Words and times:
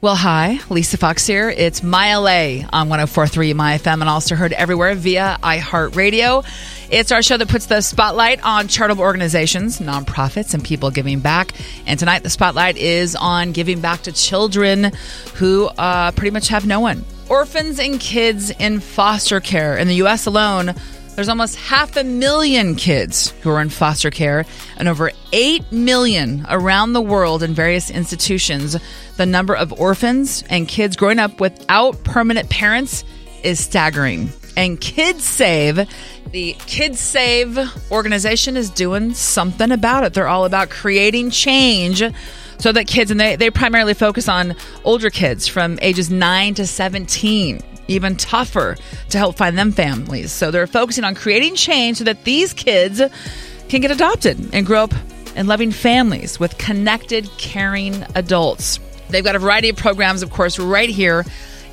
Well, 0.00 0.14
hi, 0.14 0.60
Lisa 0.70 0.96
Fox 0.96 1.26
here. 1.26 1.50
It's 1.50 1.82
My 1.82 2.14
LA 2.14 2.64
on 2.72 2.88
1043 2.88 3.52
My 3.52 3.78
FM 3.78 3.94
and 3.94 4.04
also 4.04 4.36
heard 4.36 4.52
everywhere 4.52 4.94
via 4.94 5.38
iHeartRadio. 5.42 6.46
It's 6.88 7.10
our 7.10 7.20
show 7.20 7.36
that 7.36 7.48
puts 7.48 7.66
the 7.66 7.80
spotlight 7.80 8.40
on 8.44 8.68
charitable 8.68 9.02
organizations, 9.02 9.80
nonprofits, 9.80 10.54
and 10.54 10.62
people 10.62 10.92
giving 10.92 11.18
back. 11.18 11.50
And 11.84 11.98
tonight, 11.98 12.22
the 12.22 12.30
spotlight 12.30 12.76
is 12.76 13.16
on 13.16 13.50
giving 13.50 13.80
back 13.80 14.02
to 14.02 14.12
children 14.12 14.92
who 15.34 15.66
uh, 15.66 16.12
pretty 16.12 16.30
much 16.30 16.46
have 16.46 16.64
no 16.64 16.78
one. 16.78 17.04
Orphans 17.28 17.80
and 17.80 17.98
kids 17.98 18.50
in 18.50 18.78
foster 18.78 19.40
care. 19.40 19.76
In 19.76 19.88
the 19.88 19.96
U.S. 19.96 20.26
alone, 20.26 20.76
there's 21.18 21.28
almost 21.28 21.56
half 21.56 21.96
a 21.96 22.04
million 22.04 22.76
kids 22.76 23.30
who 23.42 23.50
are 23.50 23.60
in 23.60 23.70
foster 23.70 24.08
care 24.08 24.44
and 24.76 24.86
over 24.86 25.10
8 25.32 25.72
million 25.72 26.46
around 26.48 26.92
the 26.92 27.00
world 27.00 27.42
in 27.42 27.54
various 27.54 27.90
institutions. 27.90 28.76
The 29.16 29.26
number 29.26 29.52
of 29.56 29.72
orphans 29.72 30.44
and 30.48 30.68
kids 30.68 30.94
growing 30.94 31.18
up 31.18 31.40
without 31.40 32.04
permanent 32.04 32.50
parents 32.50 33.02
is 33.42 33.58
staggering. 33.58 34.30
And 34.56 34.80
Kidsave, 34.80 35.90
the 36.30 36.54
Kidsave 36.54 37.90
organization, 37.90 38.56
is 38.56 38.70
doing 38.70 39.12
something 39.12 39.72
about 39.72 40.04
it. 40.04 40.14
They're 40.14 40.28
all 40.28 40.44
about 40.44 40.70
creating 40.70 41.30
change 41.30 42.00
so 42.58 42.70
that 42.70 42.86
kids, 42.86 43.10
and 43.10 43.18
they, 43.18 43.34
they 43.34 43.50
primarily 43.50 43.94
focus 43.94 44.28
on 44.28 44.54
older 44.84 45.10
kids 45.10 45.48
from 45.48 45.80
ages 45.82 46.10
9 46.10 46.54
to 46.54 46.64
17 46.64 47.60
even 47.88 48.16
tougher 48.16 48.76
to 49.10 49.18
help 49.18 49.36
find 49.36 49.58
them 49.58 49.72
families. 49.72 50.30
So 50.30 50.50
they're 50.50 50.66
focusing 50.66 51.04
on 51.04 51.14
creating 51.14 51.56
change 51.56 51.98
so 51.98 52.04
that 52.04 52.24
these 52.24 52.52
kids 52.52 53.02
can 53.68 53.80
get 53.80 53.90
adopted 53.90 54.54
and 54.54 54.64
grow 54.64 54.84
up 54.84 54.94
in 55.34 55.46
loving 55.46 55.70
families 55.72 56.38
with 56.38 56.56
connected, 56.58 57.28
caring 57.38 58.04
adults. 58.14 58.78
They've 59.08 59.24
got 59.24 59.36
a 59.36 59.38
variety 59.38 59.68
of 59.68 59.76
programs, 59.76 60.22
of 60.22 60.30
course, 60.30 60.58
right 60.58 60.88
here 60.88 61.24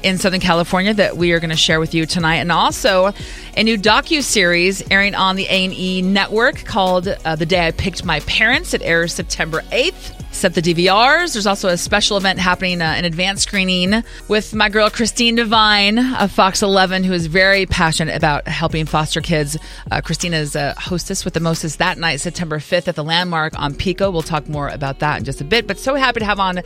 in 0.04 0.18
Southern 0.20 0.40
California 0.40 0.94
that 0.94 1.18
we 1.18 1.32
are 1.32 1.40
going 1.40 1.50
to 1.50 1.56
share 1.56 1.80
with 1.80 1.96
you 1.96 2.06
tonight, 2.06 2.36
and 2.36 2.52
also 2.52 3.12
a 3.58 3.64
new 3.64 3.78
docu 3.78 4.22
series 4.22 4.84
airing 4.92 5.16
on 5.16 5.36
the 5.36 5.46
A 5.46 5.66
and 5.66 5.74
E 5.74 6.02
network 6.02 6.64
called 6.64 7.08
uh, 7.08 7.36
"The 7.36 7.46
Day 7.46 7.68
I 7.68 7.72
Picked 7.72 8.06
My 8.06 8.20
Parents." 8.22 8.74
It 8.74 8.84
airs 8.84 9.14
September 9.14 9.64
eighth. 9.72 10.25
Set 10.36 10.54
the 10.54 10.62
DVRs. 10.62 11.32
There's 11.32 11.48
also 11.48 11.70
a 11.70 11.78
special 11.78 12.18
event 12.18 12.40
happening, 12.40 12.82
uh, 12.82 12.86
an 12.86 13.06
advanced 13.06 13.44
screening 13.44 14.04
with 14.28 14.54
my 14.54 14.68
girl 14.68 14.90
Christine 14.90 15.36
Devine 15.36 15.98
of 15.98 16.30
Fox 16.30 16.62
11, 16.62 17.06
who 17.06 17.14
is 17.14 17.28
very 17.28 17.66
passionate 17.66 18.18
about 18.18 18.46
helping 18.46 18.86
foster 18.86 19.22
kids. 19.22 19.58
Uh, 19.90 20.02
Christine 20.02 20.34
is 20.34 20.58
a 20.58 20.74
hostess 20.78 21.24
with 21.24 21.36
the 21.36 21.40
Moses 21.40 21.78
that 21.78 21.98
night, 21.98 22.20
September 22.20 22.60
5th 22.60 22.90
at 22.90 22.96
the 22.96 23.04
Landmark 23.04 23.58
on 23.58 23.76
Pico. 23.76 24.12
We'll 24.12 24.24
talk 24.24 24.50
more 24.50 24.68
about 24.68 25.00
that 25.00 25.20
in 25.20 25.24
just 25.24 25.40
a 25.40 25.46
bit. 25.46 25.68
But 25.68 25.80
so 25.80 25.96
happy 25.96 26.20
to 26.20 26.26
have 26.26 26.42
on 26.42 26.60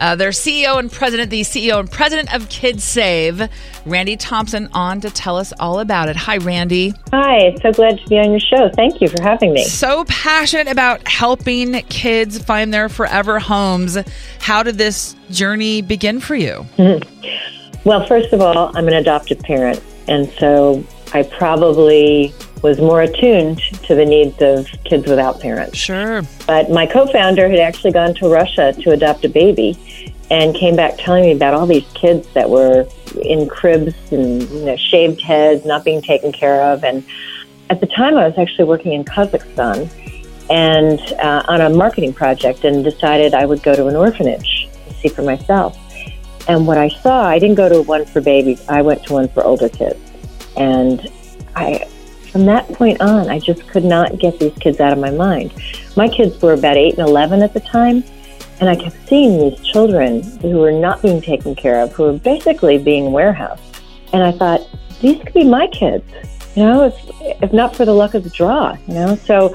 uh, 0.00 0.16
their 0.16 0.30
CEO 0.30 0.80
and 0.80 0.90
president, 0.90 1.30
the 1.30 1.42
CEO 1.42 1.78
and 1.78 1.88
president 1.88 2.34
of 2.34 2.48
Kids 2.48 2.82
Save, 2.82 3.48
Randi 3.86 4.16
Thompson, 4.16 4.68
on 4.72 5.00
to 5.00 5.10
tell 5.10 5.36
us 5.36 5.52
all 5.60 5.78
about 5.78 6.08
it. 6.08 6.16
Hi, 6.16 6.38
Randi. 6.38 6.92
Hi, 7.12 7.54
so 7.62 7.70
glad 7.70 8.00
to 8.00 8.08
be 8.08 8.18
on 8.18 8.30
your 8.32 8.40
show. 8.40 8.68
Thank 8.74 9.00
you 9.00 9.06
for 9.06 9.22
having 9.22 9.52
me. 9.52 9.62
So 9.62 10.04
passionate 10.06 10.66
about 10.66 11.06
helping 11.06 11.74
kids 11.82 12.42
find 12.42 12.74
their 12.74 12.88
forever 12.88 13.11
homes. 13.38 13.98
How 14.40 14.62
did 14.62 14.78
this 14.78 15.14
journey 15.30 15.82
begin 15.82 16.20
for 16.20 16.34
you? 16.34 16.66
Well, 17.84 18.06
first 18.06 18.32
of 18.32 18.40
all, 18.40 18.70
I'm 18.76 18.86
an 18.86 18.94
adoptive 18.94 19.40
parent, 19.40 19.82
and 20.06 20.30
so 20.38 20.84
I 21.12 21.24
probably 21.24 22.32
was 22.62 22.78
more 22.78 23.02
attuned 23.02 23.58
to 23.58 23.96
the 23.96 24.04
needs 24.04 24.40
of 24.40 24.68
kids 24.84 25.08
without 25.08 25.40
parents. 25.40 25.76
Sure. 25.76 26.22
But 26.46 26.70
my 26.70 26.86
co 26.86 27.06
founder 27.06 27.48
had 27.48 27.58
actually 27.58 27.90
gone 27.90 28.14
to 28.14 28.28
Russia 28.28 28.72
to 28.82 28.90
adopt 28.92 29.24
a 29.24 29.28
baby 29.28 29.76
and 30.30 30.54
came 30.54 30.76
back 30.76 30.96
telling 30.96 31.24
me 31.24 31.32
about 31.32 31.54
all 31.54 31.66
these 31.66 31.86
kids 31.94 32.26
that 32.34 32.48
were 32.48 32.86
in 33.20 33.48
cribs 33.48 33.94
and 34.12 34.42
you 34.42 34.64
know, 34.64 34.76
shaved 34.76 35.20
heads, 35.20 35.66
not 35.66 35.84
being 35.84 36.00
taken 36.00 36.30
care 36.30 36.62
of. 36.62 36.84
And 36.84 37.04
at 37.68 37.80
the 37.80 37.86
time, 37.86 38.16
I 38.16 38.28
was 38.28 38.38
actually 38.38 38.64
working 38.64 38.92
in 38.92 39.04
Kazakhstan 39.04 39.90
and 40.50 41.00
uh, 41.14 41.42
on 41.48 41.60
a 41.60 41.70
marketing 41.70 42.12
project 42.12 42.64
and 42.64 42.84
decided 42.84 43.34
I 43.34 43.46
would 43.46 43.62
go 43.62 43.74
to 43.74 43.86
an 43.86 43.96
orphanage 43.96 44.68
to 44.88 44.94
see 44.94 45.08
for 45.08 45.22
myself. 45.22 45.78
And 46.48 46.66
what 46.66 46.78
I 46.78 46.88
saw, 46.88 47.24
I 47.24 47.38
didn't 47.38 47.56
go 47.56 47.68
to 47.68 47.82
one 47.82 48.04
for 48.04 48.20
babies, 48.20 48.66
I 48.68 48.82
went 48.82 49.04
to 49.04 49.12
one 49.14 49.28
for 49.28 49.44
older 49.44 49.68
kids. 49.68 50.00
And 50.56 51.08
I, 51.54 51.86
from 52.30 52.46
that 52.46 52.66
point 52.72 53.00
on, 53.00 53.28
I 53.28 53.38
just 53.38 53.66
could 53.68 53.84
not 53.84 54.18
get 54.18 54.38
these 54.40 54.54
kids 54.54 54.80
out 54.80 54.92
of 54.92 54.98
my 54.98 55.10
mind. 55.10 55.52
My 55.96 56.08
kids 56.08 56.40
were 56.42 56.54
about 56.54 56.76
8 56.76 56.98
and 56.98 57.08
11 57.08 57.42
at 57.42 57.54
the 57.54 57.60
time, 57.60 58.02
and 58.60 58.68
I 58.68 58.76
kept 58.76 58.96
seeing 59.08 59.38
these 59.38 59.60
children 59.66 60.22
who 60.40 60.58
were 60.58 60.72
not 60.72 61.02
being 61.02 61.20
taken 61.20 61.54
care 61.54 61.80
of, 61.80 61.92
who 61.92 62.04
were 62.04 62.18
basically 62.18 62.78
being 62.78 63.12
warehoused. 63.12 63.62
And 64.12 64.22
I 64.22 64.32
thought, 64.32 64.60
these 65.00 65.22
could 65.22 65.34
be 65.34 65.44
my 65.44 65.66
kids, 65.68 66.04
you 66.54 66.62
know, 66.62 66.84
if, 66.84 66.94
if 67.42 67.52
not 67.52 67.74
for 67.74 67.84
the 67.84 67.94
luck 67.94 68.14
of 68.14 68.24
the 68.24 68.30
draw, 68.30 68.76
you 68.86 68.94
know. 68.94 69.16
So 69.16 69.54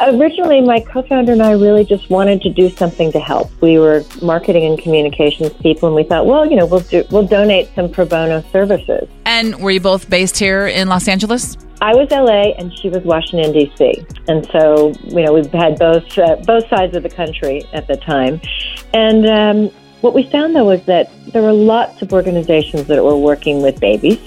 originally, 0.00 0.60
my 0.60 0.80
co-founder 0.80 1.32
and 1.32 1.42
I 1.42 1.52
really 1.52 1.84
just 1.84 2.10
wanted 2.10 2.42
to 2.42 2.50
do 2.50 2.70
something 2.70 3.12
to 3.12 3.20
help. 3.20 3.50
We 3.60 3.78
were 3.78 4.04
marketing 4.22 4.64
and 4.64 4.78
communications 4.78 5.52
people, 5.54 5.88
and 5.88 5.96
we 5.96 6.04
thought, 6.04 6.26
well, 6.26 6.48
you 6.48 6.56
know, 6.56 6.66
we'll 6.66 6.80
do, 6.80 7.04
we'll 7.10 7.26
donate 7.26 7.68
some 7.74 7.90
pro 7.90 8.04
bono 8.04 8.42
services. 8.52 9.08
And 9.26 9.60
were 9.60 9.70
you 9.70 9.80
both 9.80 10.08
based 10.08 10.38
here 10.38 10.66
in 10.66 10.88
Los 10.88 11.08
Angeles? 11.08 11.56
I 11.80 11.96
was 11.96 12.08
LA 12.12 12.52
and 12.58 12.72
she 12.78 12.88
was 12.88 13.02
Washington 13.02 13.52
D.C. 13.52 14.06
And 14.28 14.46
so, 14.52 14.92
you 15.02 15.22
know, 15.22 15.32
we've 15.32 15.50
had 15.50 15.80
both 15.80 16.16
uh, 16.16 16.36
both 16.46 16.68
sides 16.68 16.94
of 16.94 17.02
the 17.02 17.10
country 17.10 17.64
at 17.72 17.88
the 17.88 17.96
time. 17.96 18.40
And 18.94 19.26
um, 19.26 19.68
what 20.00 20.14
we 20.14 20.22
found 20.22 20.54
though 20.54 20.66
was 20.66 20.84
that 20.84 21.10
there 21.32 21.42
were 21.42 21.52
lots 21.52 22.00
of 22.00 22.12
organizations 22.12 22.86
that 22.86 23.02
were 23.02 23.16
working 23.16 23.62
with 23.62 23.80
babies 23.80 24.20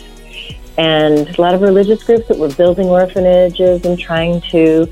and 0.77 1.27
a 1.37 1.41
lot 1.41 1.53
of 1.53 1.61
religious 1.61 2.03
groups 2.03 2.27
that 2.27 2.37
were 2.37 2.53
building 2.53 2.87
orphanages 2.87 3.85
and 3.85 3.97
trying 3.97 4.41
to, 4.41 4.87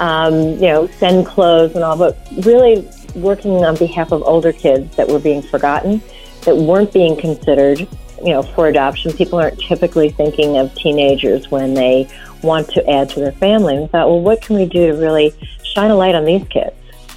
um, 0.00 0.34
you 0.34 0.68
know, 0.68 0.86
send 0.98 1.26
clothes 1.26 1.74
and 1.74 1.82
all, 1.82 1.96
but 1.96 2.16
really 2.44 2.88
working 3.14 3.64
on 3.64 3.76
behalf 3.76 4.12
of 4.12 4.22
older 4.22 4.52
kids 4.52 4.94
that 4.96 5.08
were 5.08 5.18
being 5.18 5.42
forgotten, 5.42 6.00
that 6.42 6.56
weren't 6.56 6.92
being 6.92 7.16
considered, 7.16 7.80
you 7.80 8.30
know, 8.32 8.42
for 8.42 8.68
adoption. 8.68 9.12
People 9.12 9.38
aren't 9.38 9.58
typically 9.60 10.10
thinking 10.10 10.56
of 10.56 10.74
teenagers 10.74 11.50
when 11.50 11.74
they 11.74 12.08
want 12.42 12.68
to 12.70 12.88
add 12.88 13.08
to 13.10 13.20
their 13.20 13.32
family. 13.32 13.74
And 13.74 13.82
we 13.82 13.88
thought, 13.88 14.08
well, 14.08 14.20
what 14.20 14.42
can 14.42 14.56
we 14.56 14.66
do 14.66 14.88
to 14.88 14.92
really 14.94 15.34
shine 15.62 15.90
a 15.90 15.96
light 15.96 16.14
on 16.14 16.24
these 16.24 16.46
kids? 16.48 16.76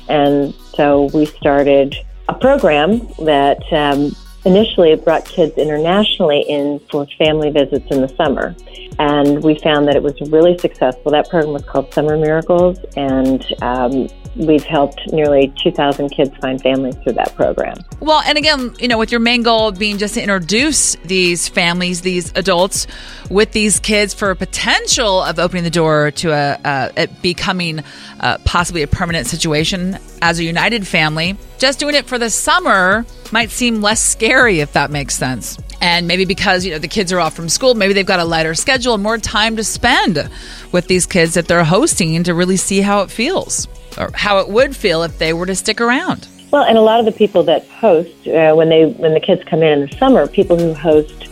And 0.10 0.54
so 0.76 1.10
we 1.14 1.26
started 1.26 1.96
a 2.30 2.34
program 2.34 3.08
that 3.20 3.62
um, 3.72 4.16
initially 4.48 4.92
it 4.92 5.04
brought 5.04 5.26
kids 5.26 5.58
internationally 5.58 6.42
in 6.48 6.80
for 6.90 7.06
family 7.18 7.52
visits 7.52 7.86
in 7.92 8.02
the 8.02 8.08
summer. 8.16 8.56
And 8.98 9.44
we 9.44 9.60
found 9.60 9.88
that 9.88 9.96
it 9.96 10.02
was 10.02 10.20
really 10.32 10.58
successful. 10.58 11.12
That 11.12 11.30
program 11.30 11.54
was 11.54 11.64
called 11.66 11.94
Summer 11.94 12.18
Miracles, 12.18 12.80
and 12.96 13.46
um, 13.62 14.08
we've 14.38 14.64
helped 14.64 15.02
nearly 15.12 15.54
2,000 15.62 16.10
kids 16.10 16.36
find 16.38 16.62
families 16.62 16.96
through 17.04 17.14
that 17.14 17.36
program. 17.36 17.76
Well, 18.00 18.22
and 18.26 18.38
again, 18.38 18.74
you 18.80 18.88
know, 18.88 18.98
with 18.98 19.12
your 19.12 19.20
main 19.20 19.44
goal 19.44 19.72
being 19.72 19.98
just 19.98 20.16
to 20.16 20.22
introduce 20.22 20.96
these 21.04 21.48
families, 21.48 22.02
these 22.02 22.32
adults 22.36 22.88
with 23.30 23.52
these 23.52 23.80
kids 23.80 24.14
for 24.14 24.34
potential 24.34 25.22
of 25.22 25.38
opening 25.38 25.64
the 25.64 25.70
door 25.70 26.12
to 26.12 26.32
a, 26.32 26.60
uh, 26.64 26.92
it 26.96 27.22
becoming 27.22 27.84
uh, 28.20 28.38
possibly 28.46 28.82
a 28.82 28.88
permanent 28.88 29.28
situation 29.28 29.98
as 30.22 30.40
a 30.40 30.44
united 30.44 30.86
family. 30.86 31.38
Just 31.58 31.80
doing 31.80 31.96
it 31.96 32.06
for 32.06 32.18
the 32.18 32.30
summer 32.30 33.06
might 33.32 33.50
seem 33.50 33.82
less 33.82 34.02
scary 34.02 34.60
if 34.60 34.74
that 34.74 34.92
makes 34.92 35.16
sense. 35.16 35.58
And 35.80 36.08
maybe 36.08 36.26
because, 36.26 36.66
you 36.66 36.72
know, 36.72 36.80
the 36.80 36.88
kids 36.88 37.14
are 37.14 37.20
off 37.20 37.36
from 37.36 37.50
school, 37.50 37.76
maybe 37.76 37.94
they've 37.94 38.06
got 38.06 38.20
a 38.20 38.26
lighter 38.26 38.56
schedule 38.56 38.96
and 38.96 39.04
more 39.04 39.18
time 39.18 39.56
to 39.58 39.64
spend 39.64 40.30
with 40.72 40.88
these 40.88 41.06
kids 41.06 41.36
that 41.36 41.48
they're 41.48 41.64
hosting 41.64 42.24
to 42.24 42.34
really 42.34 42.58
see 42.58 42.82
how 42.82 43.02
it 43.02 43.12
feels 43.12 43.68
or 43.98 44.10
how 44.14 44.40
it 44.40 44.50
would 44.50 44.76
feel 44.76 45.04
if 45.04 45.18
they 45.20 45.34
were 45.34 45.46
to 45.46 45.56
stick 45.56 45.80
around. 45.80 46.28
Well, 46.52 46.64
and 46.64 46.78
a 46.78 46.82
lot 46.82 47.00
of 47.00 47.06
the 47.06 47.12
people 47.12 47.44
that 47.44 47.68
host 47.68 48.28
uh, 48.28 48.54
when 48.54 48.70
they 48.70 48.86
when 48.86 49.14
the 49.14 49.20
kids 49.20 49.44
come 49.44 49.62
in 49.62 49.82
in 49.82 49.90
the 49.90 49.98
summer, 49.98 50.28
people 50.28 50.58
who 50.58 50.74
host 50.74 51.28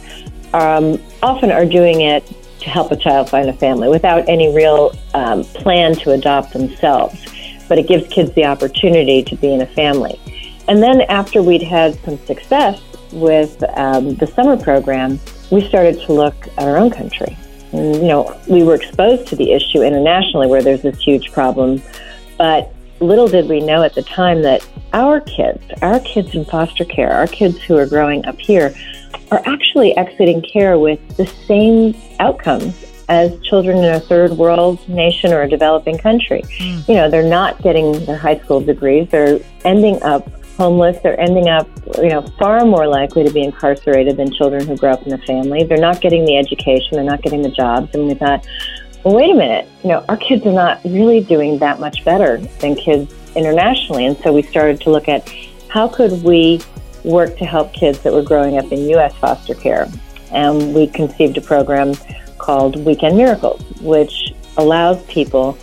um, 0.53 1.01
often 1.23 1.51
are 1.51 1.65
doing 1.65 2.01
it 2.01 2.23
to 2.65 2.71
help 2.71 2.91
a 2.91 2.97
child 2.97 3.29
find 3.29 3.47
a 3.47 3.53
family 3.53 3.88
without 3.88 4.27
any 4.27 4.53
real 4.53 4.91
um, 5.13 5.44
plan 5.44 5.95
to 5.95 6.12
adopt 6.12 6.51
themselves. 6.51 7.23
But 7.69 7.77
it 7.77 7.88
gives 7.88 8.07
kids 8.12 8.33
the 8.33 8.45
opportunity 8.45 9.23
to 9.23 9.35
be 9.35 9.53
in 9.53 9.62
a 9.62 9.67
family. 9.67 10.19
And 10.67 10.81
then 10.81 11.01
after 11.01 11.41
we'd 11.41 11.62
had 11.62 11.97
some 12.03 12.17
success 12.25 12.81
with 13.12 13.63
um, 13.77 14.15
the 14.15 14.27
summer 14.27 14.57
program, 14.57 15.19
we 15.51 15.67
started 15.67 16.01
to 16.01 16.13
look 16.13 16.35
at 16.57 16.63
our 16.63 16.77
own 16.77 16.89
country. 16.89 17.38
And, 17.71 17.95
you 17.95 18.07
know, 18.07 18.39
we 18.50 18.63
were 18.63 18.75
exposed 18.75 19.27
to 19.27 19.35
the 19.35 19.51
issue 19.51 19.83
internationally 19.83 20.47
where 20.47 20.63
there's 20.63 20.81
this 20.81 21.00
huge 21.00 21.31
problem, 21.31 21.81
but 22.38 22.73
little 23.00 23.27
did 23.27 23.47
we 23.47 23.59
know 23.59 23.83
at 23.83 23.94
the 23.94 24.01
time 24.03 24.41
that 24.41 24.67
our 24.94 25.19
kids, 25.21 25.63
our 25.81 26.00
kids 26.00 26.33
in 26.33 26.45
foster 26.45 26.85
care, 26.85 27.12
our 27.12 27.27
kids 27.27 27.62
who 27.62 27.77
are 27.77 27.85
growing 27.85 28.25
up 28.25 28.39
here, 28.39 28.75
are 29.35 29.41
actually 29.45 29.95
exiting 29.97 30.41
care 30.41 30.79
with 30.79 30.99
the 31.17 31.25
same 31.25 31.95
outcomes 32.19 32.85
as 33.07 33.37
children 33.41 33.77
in 33.77 33.93
a 33.93 33.99
third 33.99 34.31
world 34.31 34.87
nation 34.89 35.31
or 35.31 35.41
a 35.41 35.49
developing 35.49 35.97
country. 35.97 36.41
Mm. 36.59 36.87
You 36.87 36.95
know, 36.95 37.09
they're 37.09 37.29
not 37.29 37.61
getting 37.61 38.03
their 38.05 38.17
high 38.17 38.39
school 38.39 38.61
degrees, 38.61 39.07
they're 39.09 39.39
ending 39.63 40.01
up 40.01 40.27
homeless, 40.57 40.97
they're 41.03 41.19
ending 41.19 41.49
up, 41.49 41.67
you 41.97 42.09
know, 42.09 42.21
far 42.39 42.65
more 42.65 42.87
likely 42.87 43.23
to 43.23 43.29
be 43.29 43.43
incarcerated 43.43 44.17
than 44.17 44.31
children 44.33 44.65
who 44.65 44.77
grow 44.77 44.93
up 44.93 45.05
in 45.05 45.13
a 45.13 45.17
family. 45.19 45.63
They're 45.63 45.77
not 45.77 46.01
getting 46.01 46.25
the 46.25 46.38
education, 46.38 46.89
they're 46.93 47.03
not 47.03 47.21
getting 47.21 47.41
the 47.41 47.51
jobs. 47.51 47.93
And 47.93 48.07
we 48.07 48.13
thought, 48.15 48.47
well, 49.03 49.15
wait 49.15 49.31
a 49.31 49.35
minute, 49.35 49.67
you 49.83 49.89
know, 49.89 50.03
our 50.09 50.17
kids 50.17 50.45
are 50.47 50.53
not 50.53 50.81
really 50.83 51.21
doing 51.21 51.59
that 51.59 51.79
much 51.79 52.03
better 52.05 52.38
than 52.38 52.75
kids 52.75 53.13
internationally. 53.35 54.05
And 54.05 54.17
so 54.17 54.33
we 54.33 54.41
started 54.41 54.81
to 54.81 54.89
look 54.89 55.09
at 55.09 55.29
how 55.67 55.89
could 55.89 56.23
we 56.23 56.61
work 57.05 57.37
to 57.37 57.45
help 57.45 57.73
kids 57.73 57.99
that 58.01 58.11
were 58.11 58.23
growing 58.23 58.57
up 58.57 58.71
in 58.71 58.89
U.S. 58.89 59.15
foster 59.15 59.53
care. 59.53 59.87
And 60.31 60.73
we 60.73 60.87
conceived 60.87 61.37
a 61.37 61.41
program 61.41 61.93
called 62.37 62.83
Weekend 62.83 63.15
Miracles, 63.15 63.61
which 63.81 64.33
allows 64.57 65.01
people 65.05 65.53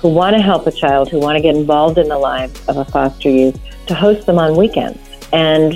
who 0.00 0.08
want 0.08 0.36
to 0.36 0.42
help 0.42 0.66
a 0.66 0.72
child, 0.72 1.08
who 1.08 1.18
want 1.18 1.36
to 1.36 1.42
get 1.42 1.54
involved 1.54 1.98
in 1.98 2.08
the 2.08 2.18
lives 2.18 2.66
of 2.68 2.76
a 2.76 2.84
foster 2.84 3.28
youth, 3.28 3.58
to 3.86 3.94
host 3.94 4.26
them 4.26 4.38
on 4.38 4.56
weekends 4.56 4.98
and 5.32 5.74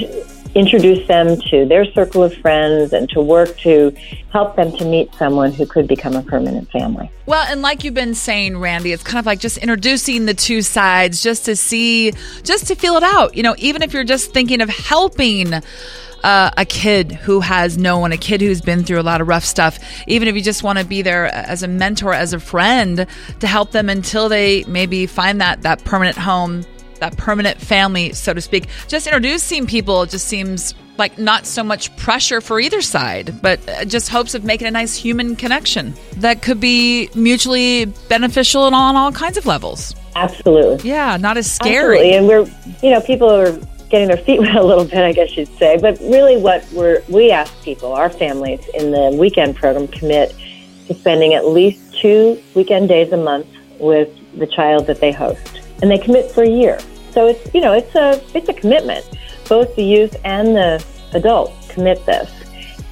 introduce 0.54 1.06
them 1.08 1.40
to 1.40 1.66
their 1.66 1.84
circle 1.84 2.22
of 2.22 2.34
friends 2.34 2.92
and 2.92 3.08
to 3.10 3.20
work 3.20 3.56
to 3.58 3.94
help 4.30 4.56
them 4.56 4.76
to 4.76 4.84
meet 4.84 5.12
someone 5.14 5.52
who 5.52 5.66
could 5.66 5.88
become 5.88 6.14
a 6.14 6.22
permanent 6.22 6.70
family. 6.70 7.10
Well, 7.26 7.44
and 7.48 7.62
like 7.62 7.84
you've 7.84 7.94
been 7.94 8.14
saying, 8.14 8.58
Randi, 8.58 8.92
it's 8.92 9.02
kind 9.02 9.18
of 9.18 9.26
like 9.26 9.40
just 9.40 9.58
introducing 9.58 10.26
the 10.26 10.34
two 10.34 10.62
sides 10.62 11.22
just 11.22 11.44
to 11.46 11.56
see, 11.56 12.12
just 12.42 12.68
to 12.68 12.74
feel 12.74 12.94
it 12.96 13.02
out. 13.02 13.36
You 13.36 13.42
know, 13.42 13.54
even 13.58 13.82
if 13.82 13.92
you're 13.92 14.04
just 14.04 14.32
thinking 14.32 14.60
of 14.60 14.68
helping. 14.68 15.52
Uh, 16.22 16.50
a 16.56 16.64
kid 16.64 17.12
who 17.12 17.40
has 17.40 17.76
no 17.76 17.98
one, 17.98 18.10
a 18.10 18.16
kid 18.16 18.40
who's 18.40 18.62
been 18.62 18.82
through 18.82 18.98
a 18.98 19.02
lot 19.02 19.20
of 19.20 19.28
rough 19.28 19.44
stuff, 19.44 19.78
even 20.06 20.26
if 20.26 20.34
you 20.34 20.40
just 20.40 20.62
want 20.62 20.78
to 20.78 20.84
be 20.86 21.02
there 21.02 21.26
as 21.26 21.62
a 21.62 21.68
mentor, 21.68 22.14
as 22.14 22.32
a 22.32 22.40
friend 22.40 23.06
to 23.40 23.46
help 23.46 23.72
them 23.72 23.90
until 23.90 24.30
they 24.30 24.64
maybe 24.64 25.04
find 25.04 25.42
that, 25.42 25.60
that 25.60 25.84
permanent 25.84 26.16
home 26.16 26.64
that 27.04 27.16
permanent 27.18 27.60
family, 27.60 28.12
so 28.12 28.32
to 28.32 28.40
speak. 28.40 28.66
Just 28.88 29.06
introducing 29.06 29.66
people 29.66 30.06
just 30.06 30.26
seems 30.26 30.74
like 30.96 31.18
not 31.18 31.44
so 31.44 31.62
much 31.62 31.94
pressure 31.96 32.40
for 32.40 32.60
either 32.60 32.80
side, 32.80 33.42
but 33.42 33.60
uh, 33.68 33.84
just 33.84 34.08
hopes 34.08 34.34
of 34.34 34.44
making 34.44 34.66
a 34.66 34.70
nice 34.70 34.94
human 34.94 35.36
connection 35.36 35.94
that 36.16 36.40
could 36.40 36.60
be 36.60 37.10
mutually 37.14 37.86
beneficial 38.08 38.66
and 38.66 38.74
all, 38.74 38.88
on 38.88 38.96
all 38.96 39.12
kinds 39.12 39.36
of 39.36 39.44
levels. 39.44 39.94
Absolutely. 40.16 40.88
Yeah, 40.88 41.16
not 41.16 41.36
as 41.36 41.50
scary. 41.50 41.98
Absolutely. 41.98 42.14
And 42.14 42.28
we're, 42.28 42.78
you 42.82 42.94
know, 42.94 43.00
people 43.00 43.30
are 43.30 43.52
getting 43.90 44.08
their 44.08 44.16
feet 44.16 44.40
wet 44.40 44.54
a 44.54 44.62
little 44.62 44.84
bit, 44.84 44.98
I 44.98 45.12
guess 45.12 45.36
you'd 45.36 45.48
say. 45.58 45.76
But 45.76 45.98
really, 46.00 46.40
what 46.40 46.66
we're 46.72 47.02
we 47.08 47.30
ask 47.30 47.52
people, 47.62 47.92
our 47.92 48.08
families 48.08 48.66
in 48.74 48.92
the 48.92 49.16
weekend 49.18 49.56
program, 49.56 49.88
commit 49.88 50.34
to 50.86 50.94
spending 50.94 51.34
at 51.34 51.46
least 51.46 52.00
two 52.00 52.40
weekend 52.54 52.88
days 52.88 53.12
a 53.12 53.16
month 53.16 53.48
with 53.78 54.08
the 54.38 54.46
child 54.46 54.86
that 54.86 55.00
they 55.00 55.12
host, 55.12 55.60
and 55.82 55.90
they 55.90 55.98
commit 55.98 56.30
for 56.30 56.42
a 56.42 56.48
year. 56.48 56.78
So 57.14 57.28
it's 57.28 57.54
you 57.54 57.60
know 57.60 57.72
it's 57.72 57.94
a 57.94 58.20
it's 58.36 58.48
a 58.48 58.54
commitment. 58.54 59.08
Both 59.48 59.74
the 59.76 59.84
youth 59.84 60.16
and 60.24 60.56
the 60.56 60.84
adults 61.12 61.68
commit 61.68 62.04
this, 62.06 62.30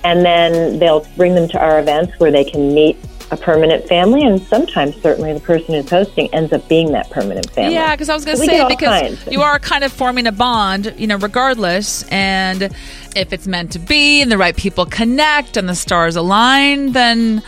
and 0.05 0.25
then 0.25 0.79
they'll 0.79 1.07
bring 1.17 1.35
them 1.35 1.49
to 1.49 1.59
our 1.59 1.81
events 1.81 2.19
where 2.19 2.31
they 2.31 2.45
can 2.45 2.73
meet 2.73 2.97
a 3.33 3.37
permanent 3.37 3.89
family, 3.89 4.23
and 4.23 4.41
sometimes 4.43 4.95
certainly 5.01 5.33
the 5.33 5.41
person 5.41 5.75
who's 5.75 5.89
hosting 5.89 6.33
ends 6.35 6.53
up 6.53 6.69
being 6.69 6.93
that 6.93 7.11
permanent 7.11 7.51
family. 7.51 7.73
Yeah, 7.73 7.95
because 7.95 8.11
I 8.11 8.15
was 8.15 8.25
going 8.27 8.37
to 8.37 8.45
say 8.45 8.69
because 8.69 9.03
kinds. 9.03 9.27
you 9.27 9.41
are 9.41 9.59
kind 9.59 9.85
of 9.85 9.93
forming 9.93 10.27
a 10.27 10.33
bond, 10.33 10.95
you 10.99 11.07
know, 11.07 11.17
regardless, 11.17 12.05
and 12.11 12.63
if 13.17 13.33
it's 13.33 13.47
meant 13.47 13.73
to 13.73 13.79
be, 13.79 14.21
and 14.21 14.31
the 14.31 14.37
right 14.39 14.55
people 14.55 14.85
connect, 14.85 15.57
and 15.57 15.69
the 15.69 15.75
stars 15.75 16.15
align, 16.15 16.93
then 16.93 17.43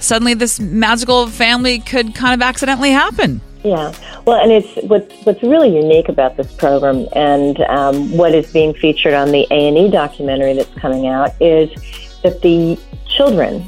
suddenly 0.00 0.34
this 0.34 0.58
magical 0.58 1.28
family 1.28 1.78
could 1.78 2.16
kind 2.16 2.34
of 2.34 2.44
accidentally 2.44 2.90
happen. 2.90 3.40
Yeah, 3.62 3.92
well, 4.28 4.42
and 4.42 4.52
it's 4.52 4.86
what's 4.86 5.24
what's 5.24 5.42
really 5.42 5.74
unique 5.74 6.10
about 6.10 6.36
this 6.36 6.52
program, 6.52 7.08
and 7.14 7.62
um, 7.62 8.14
what 8.14 8.34
is 8.34 8.52
being 8.52 8.74
featured 8.74 9.14
on 9.14 9.32
the 9.32 9.46
A 9.50 9.68
and 9.68 9.78
E 9.78 9.90
documentary 9.90 10.52
that's 10.52 10.74
coming 10.74 11.06
out 11.06 11.30
is 11.40 11.70
that 12.22 12.42
the 12.42 12.78
children 13.06 13.62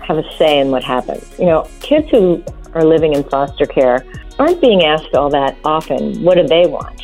have 0.00 0.16
a 0.16 0.24
say 0.38 0.58
in 0.58 0.70
what 0.70 0.82
happens. 0.82 1.38
You 1.38 1.44
know, 1.44 1.68
kids 1.80 2.08
who 2.08 2.42
are 2.72 2.82
living 2.82 3.12
in 3.12 3.24
foster 3.24 3.66
care 3.66 4.06
aren't 4.38 4.58
being 4.62 4.84
asked 4.84 5.14
all 5.14 5.28
that 5.28 5.58
often. 5.66 6.22
What 6.22 6.36
do 6.36 6.48
they 6.48 6.66
want? 6.66 6.98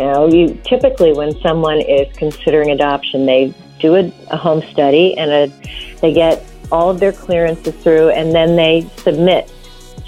You 0.00 0.04
know, 0.06 0.26
you 0.26 0.60
typically 0.64 1.12
when 1.12 1.40
someone 1.42 1.80
is 1.80 2.12
considering 2.16 2.72
adoption, 2.72 3.26
they 3.26 3.54
do 3.78 3.94
a, 3.94 4.12
a 4.32 4.36
home 4.36 4.62
study 4.72 5.16
and 5.16 5.30
a, 5.30 5.98
they 6.00 6.12
get 6.12 6.44
all 6.72 6.90
of 6.90 6.98
their 6.98 7.12
clearances 7.12 7.76
through, 7.76 8.10
and 8.10 8.34
then 8.34 8.56
they 8.56 8.90
submit 8.96 9.52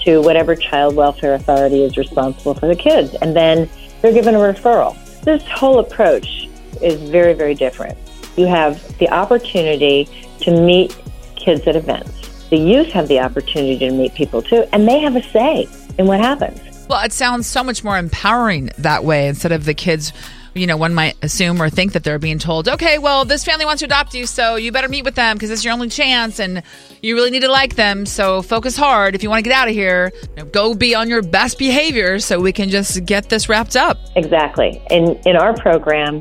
to 0.08 0.22
whatever 0.22 0.56
child 0.56 0.96
welfare 0.96 1.34
authority 1.34 1.82
is 1.82 1.99
responsible 1.99 2.55
for 2.55 2.66
the 2.66 2.75
kids. 2.75 3.14
And 3.20 3.37
then 3.37 3.69
they're 4.00 4.12
given 4.12 4.34
a 4.34 4.38
referral. 4.38 4.96
This 5.20 5.46
whole 5.49 5.81
approach 5.81 6.49
is 6.81 6.94
very, 7.10 7.34
very 7.34 7.55
different. 7.55 7.99
You 8.34 8.46
have 8.46 8.81
the 8.96 9.10
opportunity 9.10 10.08
to 10.40 10.50
meet 10.50 10.96
kids 11.37 11.66
at 11.66 11.76
events. 11.76 12.49
The 12.49 12.56
youth 12.56 12.88
have 12.93 13.08
the 13.08 13.20
opportunity 13.20 13.78
to 13.81 13.90
meet 13.90 14.14
people 14.14 14.40
too, 14.40 14.64
and 14.72 14.88
they 14.88 14.99
have 15.00 15.14
a 15.14 15.22
say 15.25 15.69
in 15.99 16.06
what 16.06 16.20
happens. 16.20 16.87
Well, 16.88 17.04
it 17.04 17.12
sounds 17.12 17.46
so 17.46 17.62
much 17.62 17.84
more 17.84 17.99
empowering 17.99 18.70
that 18.78 19.04
way 19.04 19.28
instead 19.28 19.52
of 19.52 19.66
the 19.66 19.75
kids 19.75 20.14
you 20.58 20.66
know, 20.66 20.76
one 20.76 20.93
might 20.93 21.16
assume 21.22 21.62
or 21.62 21.70
think 21.70 21.93
that 21.93 22.05
they're 22.05 22.19
being 22.19 22.38
told, 22.38 22.69
okay, 22.69 22.99
well, 22.99 23.25
this 23.25 23.44
family 23.44 23.64
wants 23.64 23.81
to 23.81 23.87
adopt 23.87 24.14
you, 24.14 24.26
so 24.26 24.56
you 24.56 24.72
better 24.72 24.88
meet 24.88 25.05
with 25.05 25.14
them 25.14 25.37
because 25.37 25.50
it's 25.50 25.64
your 25.64 25.72
only 25.72 25.88
chance 25.88 26.40
and 26.40 26.62
you 27.00 27.14
really 27.14 27.31
need 27.31 27.43
to 27.43 27.50
like 27.50 27.76
them. 27.76 28.05
So 28.05 28.43
focus 28.43 28.76
hard. 28.76 29.14
If 29.14 29.22
you 29.22 29.31
want 29.31 29.44
to 29.44 29.49
get 29.49 29.56
out 29.56 29.69
of 29.69 29.75
here, 29.75 30.12
go 30.52 30.75
be 30.75 30.94
on 30.94 31.08
your 31.08 31.22
best 31.22 31.58
behavior 31.58 32.19
so 32.19 32.40
we 32.40 32.52
can 32.52 32.69
just 32.69 33.05
get 33.06 33.28
this 33.28 33.49
wrapped 33.49 33.76
up. 33.76 33.99
Exactly. 34.16 34.82
In, 34.90 35.14
in 35.25 35.37
our 35.37 35.55
program, 35.55 36.20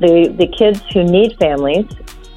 the, 0.00 0.34
the 0.36 0.46
kids 0.58 0.82
who 0.92 1.04
need 1.04 1.36
families 1.38 1.86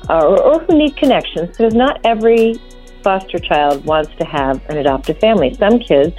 uh, 0.09 0.25
or, 0.25 0.41
or 0.41 0.59
who 0.59 0.77
need 0.77 0.97
connections, 0.97 1.49
because 1.49 1.73
not 1.73 1.99
every 2.03 2.55
foster 3.03 3.39
child 3.39 3.85
wants 3.85 4.13
to 4.17 4.25
have 4.25 4.63
an 4.69 4.77
adoptive 4.77 5.17
family. 5.19 5.53
Some 5.53 5.79
kids 5.79 6.15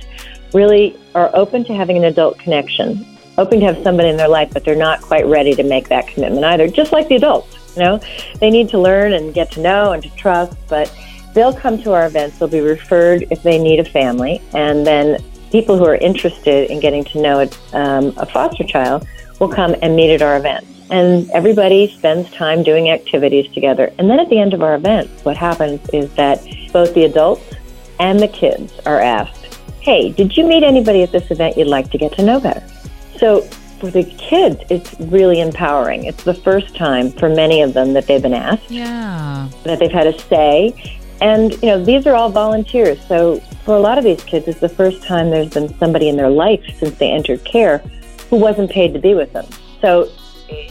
really 0.54 0.96
are 1.14 1.30
open 1.34 1.64
to 1.64 1.74
having 1.74 1.96
an 1.96 2.04
adult 2.04 2.38
connection 2.38 3.06
hoping 3.40 3.60
to 3.60 3.64
have 3.64 3.82
somebody 3.82 4.10
in 4.10 4.18
their 4.18 4.28
life, 4.28 4.50
but 4.52 4.64
they're 4.66 4.84
not 4.88 5.00
quite 5.00 5.24
ready 5.24 5.54
to 5.54 5.62
make 5.62 5.88
that 5.88 6.06
commitment 6.06 6.44
either, 6.44 6.68
just 6.68 6.92
like 6.92 7.08
the 7.08 7.16
adults. 7.16 7.56
You 7.74 7.82
know, 7.84 8.00
they 8.38 8.50
need 8.50 8.68
to 8.68 8.78
learn 8.78 9.14
and 9.14 9.32
get 9.32 9.50
to 9.52 9.60
know 9.60 9.92
and 9.92 10.02
to 10.02 10.10
trust, 10.10 10.54
but 10.68 10.94
they'll 11.32 11.54
come 11.54 11.80
to 11.84 11.92
our 11.92 12.06
events. 12.06 12.38
They'll 12.38 12.48
be 12.48 12.60
referred 12.60 13.26
if 13.30 13.42
they 13.42 13.58
need 13.58 13.80
a 13.80 13.84
family, 13.84 14.42
and 14.52 14.86
then 14.86 15.24
people 15.50 15.78
who 15.78 15.86
are 15.86 15.94
interested 15.94 16.70
in 16.70 16.80
getting 16.80 17.02
to 17.04 17.22
know 17.22 17.40
a, 17.40 17.48
um, 17.76 18.12
a 18.18 18.26
foster 18.26 18.64
child 18.64 19.08
will 19.38 19.48
come 19.48 19.74
and 19.80 19.96
meet 19.96 20.12
at 20.12 20.20
our 20.20 20.36
events. 20.36 20.68
And 20.90 21.30
everybody 21.30 21.90
spends 21.96 22.30
time 22.32 22.62
doing 22.62 22.90
activities 22.90 23.50
together. 23.54 23.90
And 23.96 24.10
then 24.10 24.20
at 24.20 24.28
the 24.28 24.38
end 24.38 24.52
of 24.52 24.62
our 24.62 24.74
events, 24.74 25.24
what 25.24 25.38
happens 25.38 25.80
is 25.94 26.12
that 26.14 26.44
both 26.74 26.92
the 26.92 27.04
adults 27.04 27.42
and 27.98 28.20
the 28.20 28.28
kids 28.28 28.78
are 28.84 29.00
asked, 29.00 29.58
Hey, 29.80 30.10
did 30.10 30.36
you 30.36 30.44
meet 30.44 30.62
anybody 30.62 31.02
at 31.02 31.10
this 31.10 31.30
event 31.30 31.56
you'd 31.56 31.68
like 31.68 31.90
to 31.92 31.96
get 31.96 32.12
to 32.16 32.22
know 32.22 32.38
better? 32.38 32.62
So 33.20 33.42
for 33.78 33.90
the 33.90 34.04
kids, 34.04 34.60
it's 34.68 34.98
really 34.98 35.40
empowering. 35.40 36.04
It's 36.04 36.24
the 36.24 36.34
first 36.34 36.74
time 36.74 37.12
for 37.12 37.28
many 37.28 37.62
of 37.62 37.74
them 37.74 37.92
that 37.92 38.06
they've 38.06 38.20
been 38.20 38.34
asked. 38.34 38.70
Yeah. 38.70 39.48
That 39.64 39.78
they've 39.78 39.92
had 39.92 40.06
a 40.06 40.18
say. 40.18 40.98
And, 41.20 41.52
you 41.62 41.68
know, 41.68 41.84
these 41.84 42.06
are 42.06 42.14
all 42.14 42.30
volunteers. 42.30 42.98
So 43.06 43.40
for 43.64 43.76
a 43.76 43.80
lot 43.80 43.98
of 43.98 44.04
these 44.04 44.24
kids, 44.24 44.48
it's 44.48 44.60
the 44.60 44.68
first 44.68 45.04
time 45.04 45.30
there's 45.30 45.50
been 45.50 45.76
somebody 45.78 46.08
in 46.08 46.16
their 46.16 46.30
life 46.30 46.64
since 46.78 46.96
they 46.98 47.10
entered 47.10 47.44
care 47.44 47.78
who 48.30 48.36
wasn't 48.36 48.70
paid 48.70 48.94
to 48.94 48.98
be 48.98 49.14
with 49.14 49.32
them. 49.32 49.46
So 49.82 50.10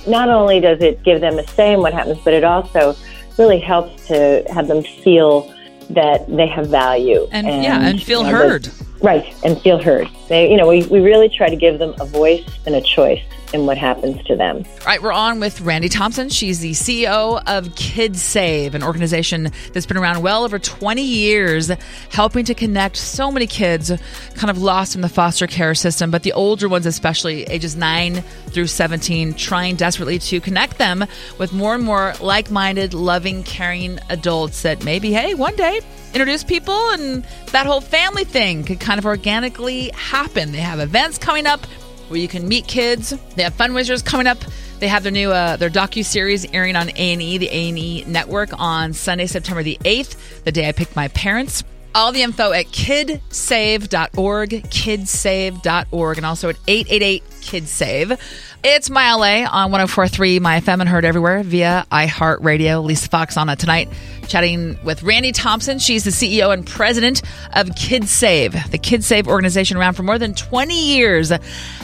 not 0.07 0.29
only 0.29 0.59
does 0.59 0.81
it 0.81 1.03
give 1.03 1.21
them 1.21 1.37
a 1.37 1.47
say 1.47 1.73
in 1.73 1.81
what 1.81 1.93
happens, 1.93 2.17
but 2.23 2.33
it 2.33 2.43
also 2.43 2.95
really 3.37 3.59
helps 3.59 4.07
to 4.07 4.43
have 4.51 4.67
them 4.67 4.83
feel 4.83 5.53
that 5.91 6.25
they 6.27 6.47
have 6.47 6.67
value. 6.67 7.27
And, 7.31 7.47
and 7.47 7.63
yeah, 7.63 7.81
and 7.81 8.01
feel 8.01 8.25
you 8.25 8.31
know, 8.31 8.37
heard. 8.37 8.69
Right, 9.01 9.33
and 9.43 9.59
feel 9.61 9.81
heard. 9.81 10.09
They, 10.27 10.51
you 10.51 10.57
know, 10.57 10.67
we, 10.67 10.85
we 10.87 10.99
really 10.99 11.29
try 11.29 11.49
to 11.49 11.55
give 11.55 11.79
them 11.79 11.95
a 11.99 12.05
voice 12.05 12.45
and 12.65 12.75
a 12.75 12.81
choice 12.81 13.23
in 13.53 13.65
what 13.65 13.77
happens 13.77 14.21
to 14.25 14.35
them. 14.35 14.57
All 14.81 14.85
right, 14.85 15.01
we're 15.01 15.11
on 15.11 15.39
with 15.39 15.61
Randi 15.61 15.89
Thompson. 15.89 16.29
She's 16.29 16.59
the 16.59 16.71
CEO 16.71 17.41
of 17.45 17.69
Kidsave, 17.69 18.73
an 18.73 18.83
organization 18.83 19.51
that's 19.73 19.85
been 19.85 19.97
around 19.97 20.21
well 20.21 20.43
over 20.43 20.59
20 20.59 21.01
years, 21.01 21.69
helping 22.09 22.45
to 22.45 22.53
connect 22.53 22.97
so 22.97 23.31
many 23.31 23.47
kids 23.47 23.91
kind 24.35 24.49
of 24.49 24.57
lost 24.57 24.95
in 24.95 25.01
the 25.01 25.09
foster 25.09 25.47
care 25.47 25.75
system, 25.75 26.11
but 26.11 26.23
the 26.23 26.33
older 26.33 26.69
ones, 26.69 26.85
especially 26.85 27.43
ages 27.43 27.75
9 27.75 28.15
through 28.47 28.67
17, 28.67 29.33
trying 29.33 29.75
desperately 29.75 30.19
to 30.19 30.39
connect 30.39 30.77
them 30.77 31.05
with 31.37 31.51
more 31.53 31.75
and 31.75 31.83
more 31.83 32.13
like 32.21 32.51
minded, 32.51 32.93
loving, 32.93 33.43
caring 33.43 33.99
adults 34.09 34.61
that 34.61 34.83
maybe, 34.83 35.11
hey, 35.11 35.33
one 35.33 35.55
day 35.55 35.81
introduce 36.13 36.43
people 36.43 36.89
and 36.91 37.23
that 37.51 37.65
whole 37.67 37.81
family 37.81 38.23
thing 38.23 38.63
could 38.63 38.79
kind 38.79 38.97
of 38.97 39.05
organically 39.05 39.89
happen. 39.89 40.51
They 40.51 40.59
have 40.59 40.79
events 40.79 41.17
coming 41.17 41.45
up 41.45 41.61
where 42.09 42.19
you 42.19 42.27
can 42.27 42.47
meet 42.47 42.67
kids. 42.67 43.13
They 43.35 43.43
have 43.43 43.55
fundraisers 43.55 44.03
coming 44.03 44.27
up. 44.27 44.37
They 44.79 44.87
have 44.87 45.03
their 45.03 45.11
new 45.11 45.31
uh, 45.31 45.57
their 45.57 45.69
docu 45.69 46.03
series 46.03 46.51
airing 46.53 46.75
on 46.75 46.89
A 46.89 47.13
and 47.13 47.21
E, 47.21 47.37
the 47.37 47.49
A 47.49 47.69
and 47.69 47.77
E 47.77 48.03
network, 48.07 48.49
on 48.59 48.93
Sunday, 48.93 49.27
September 49.27 49.63
the 49.63 49.77
eighth, 49.85 50.43
the 50.43 50.51
day 50.51 50.67
I 50.67 50.71
picked 50.71 50.95
my 50.95 51.07
parents. 51.09 51.63
All 51.95 52.11
the 52.11 52.21
info 52.21 52.51
at 52.51 52.67
kidsave.org, 52.67 54.49
kidsave.org, 54.49 56.17
and 56.17 56.25
also 56.25 56.49
at 56.49 56.55
888 56.67 57.23
KidSave. 57.39 58.19
It's 58.63 58.89
My 58.89 59.13
LA 59.13 59.50
on 59.50 59.72
1043 59.72 60.39
My 60.39 60.60
FM 60.60 60.81
and 60.81 60.89
heard 60.89 61.05
everywhere 61.05 61.43
via 61.43 61.86
iHeartRadio. 61.91 62.84
Lisa 62.84 63.08
Fox 63.08 63.38
on 63.38 63.48
it 63.50 63.58
tonight, 63.58 63.89
chatting 64.27 64.77
with 64.84 65.01
Randi 65.03 65.31
Thompson. 65.31 65.79
She's 65.79 66.03
the 66.03 66.12
CEO 66.12 66.53
and 66.53 66.67
president 66.67 67.22
of 67.53 67.67
Kidsave, 67.69 68.69
the 68.72 68.77
Kidsave 68.77 69.27
organization 69.27 69.77
around 69.77 69.93
for 69.93 70.03
more 70.03 70.17
than 70.17 70.34
20 70.34 70.77
years, 70.77 71.31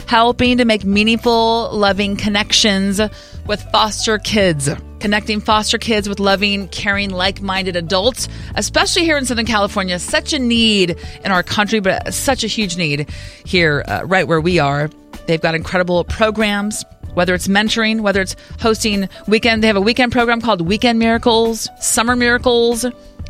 helping 0.06 0.58
to 0.58 0.64
make 0.64 0.84
meaningful, 0.84 1.70
loving 1.72 2.16
connections 2.16 3.00
with 3.46 3.62
foster 3.72 4.18
kids. 4.18 4.68
Connecting 5.00 5.40
foster 5.40 5.78
kids 5.78 6.08
with 6.08 6.20
loving, 6.20 6.68
caring, 6.68 7.10
like 7.10 7.40
minded 7.40 7.76
adults, 7.76 8.28
especially 8.54 9.02
here 9.02 9.16
in 9.16 9.24
Southern 9.24 9.46
California. 9.46 9.98
Such 9.98 10.32
a 10.32 10.38
need 10.38 10.96
in 11.24 11.30
our 11.30 11.42
country, 11.42 11.80
but 11.80 12.12
such 12.12 12.44
a 12.44 12.46
huge 12.46 12.76
need 12.76 13.08
here, 13.44 13.84
uh, 13.86 14.02
right 14.04 14.26
where 14.26 14.40
we 14.40 14.58
are. 14.58 14.90
They've 15.26 15.40
got 15.40 15.54
incredible 15.54 16.04
programs, 16.04 16.84
whether 17.14 17.34
it's 17.34 17.48
mentoring, 17.48 18.00
whether 18.00 18.20
it's 18.20 18.36
hosting 18.60 19.08
weekend. 19.26 19.62
They 19.62 19.66
have 19.66 19.76
a 19.76 19.80
weekend 19.80 20.12
program 20.12 20.40
called 20.40 20.60
Weekend 20.60 20.98
Miracles, 20.98 21.68
Summer 21.80 22.16
Miracles, 22.16 22.84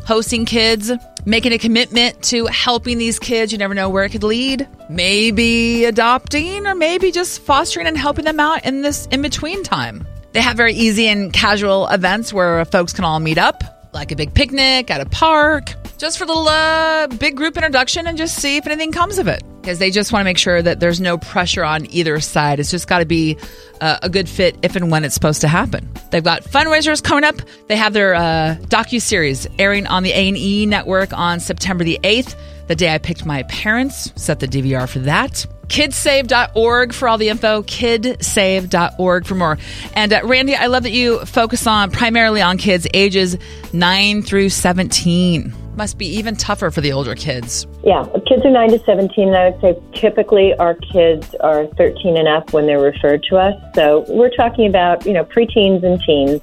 hosting 0.05 0.45
kids, 0.45 0.91
making 1.25 1.51
a 1.51 1.57
commitment 1.57 2.21
to 2.23 2.45
helping 2.47 2.97
these 2.97 3.19
kids. 3.19 3.51
You 3.51 3.57
never 3.57 3.73
know 3.73 3.89
where 3.89 4.05
it 4.05 4.09
could 4.09 4.23
lead. 4.23 4.67
Maybe 4.89 5.85
adopting 5.85 6.65
or 6.65 6.75
maybe 6.75 7.11
just 7.11 7.41
fostering 7.41 7.87
and 7.87 7.97
helping 7.97 8.25
them 8.25 8.39
out 8.39 8.65
in 8.65 8.81
this 8.81 9.07
in 9.07 9.21
between 9.21 9.63
time. 9.63 10.07
They 10.33 10.41
have 10.41 10.55
very 10.55 10.73
easy 10.73 11.07
and 11.07 11.33
casual 11.33 11.87
events 11.87 12.31
where 12.31 12.63
folks 12.65 12.93
can 12.93 13.03
all 13.03 13.19
meet 13.19 13.37
up, 13.37 13.63
like 13.93 14.11
a 14.11 14.15
big 14.15 14.33
picnic 14.33 14.91
at 14.91 15.01
a 15.01 15.05
park, 15.05 15.73
just 15.97 16.17
for 16.17 16.25
a 16.25 16.27
little 16.27 16.47
uh, 16.47 17.07
big 17.07 17.35
group 17.35 17.57
introduction 17.57 18.05
and 18.07 18.17
just 18.17 18.35
see 18.35 18.57
if 18.57 18.67
anything 18.67 18.91
comes 18.91 19.17
of 19.17 19.27
it. 19.27 19.43
Because 19.67 19.79
they 19.79 19.91
just 19.91 20.13
want 20.13 20.21
to 20.21 20.23
make 20.23 20.37
sure 20.37 20.61
that 20.61 20.79
there's 20.79 21.01
no 21.01 21.17
pressure 21.17 21.61
on 21.61 21.91
either 21.91 22.21
side. 22.21 22.61
It's 22.61 22.71
just 22.71 22.87
got 22.87 22.99
to 22.99 23.05
be 23.05 23.35
uh, 23.81 23.97
a 24.01 24.07
good 24.07 24.29
fit 24.29 24.55
if 24.61 24.77
and 24.77 24.89
when 24.89 25.03
it's 25.03 25.13
supposed 25.13 25.41
to 25.41 25.49
happen. 25.49 25.89
They've 26.09 26.23
got 26.23 26.45
fundraisers 26.45 27.03
coming 27.03 27.25
up. 27.25 27.35
They 27.67 27.75
have 27.75 27.91
their 27.91 28.15
uh, 28.15 28.55
docu 28.69 29.01
series 29.01 29.45
airing 29.59 29.85
on 29.85 30.03
the 30.03 30.11
A 30.11 30.29
and 30.29 30.37
E 30.37 30.65
network 30.65 31.11
on 31.11 31.41
September 31.41 31.83
the 31.83 31.99
eighth, 32.05 32.37
the 32.67 32.75
day 32.77 32.93
I 32.93 32.97
picked 32.97 33.25
my 33.25 33.43
parents. 33.43 34.13
Set 34.15 34.39
the 34.39 34.47
DVR 34.47 34.87
for 34.87 34.99
that. 34.99 35.45
Kidsave.org 35.67 36.93
for 36.93 37.09
all 37.09 37.17
the 37.17 37.27
info. 37.27 37.61
Kidsave.org 37.61 39.25
for 39.25 39.35
more. 39.35 39.57
And 39.95 40.13
uh, 40.13 40.21
Randi, 40.23 40.55
I 40.55 40.67
love 40.67 40.83
that 40.83 40.93
you 40.93 41.25
focus 41.25 41.67
on 41.67 41.91
primarily 41.91 42.41
on 42.41 42.57
kids 42.57 42.87
ages 42.93 43.37
nine 43.73 44.21
through 44.21 44.47
seventeen 44.47 45.53
must 45.77 45.97
be 45.97 46.07
even 46.07 46.35
tougher 46.35 46.71
for 46.71 46.81
the 46.81 46.91
older 46.91 47.15
kids. 47.15 47.67
Yeah, 47.83 48.05
kids 48.27 48.43
are 48.43 48.49
9 48.49 48.71
to 48.71 48.79
17, 48.79 49.27
and 49.27 49.37
I 49.37 49.49
would 49.49 49.61
say 49.61 49.79
typically 49.93 50.53
our 50.55 50.73
kids 50.75 51.35
are 51.39 51.67
13 51.77 52.17
and 52.17 52.27
up 52.27 52.51
when 52.51 52.65
they're 52.65 52.81
referred 52.81 53.23
to 53.29 53.37
us. 53.37 53.55
So 53.75 54.05
we're 54.09 54.31
talking 54.31 54.67
about, 54.67 55.05
you 55.05 55.13
know, 55.13 55.23
preteens 55.23 55.83
and 55.83 56.01
teens. 56.01 56.41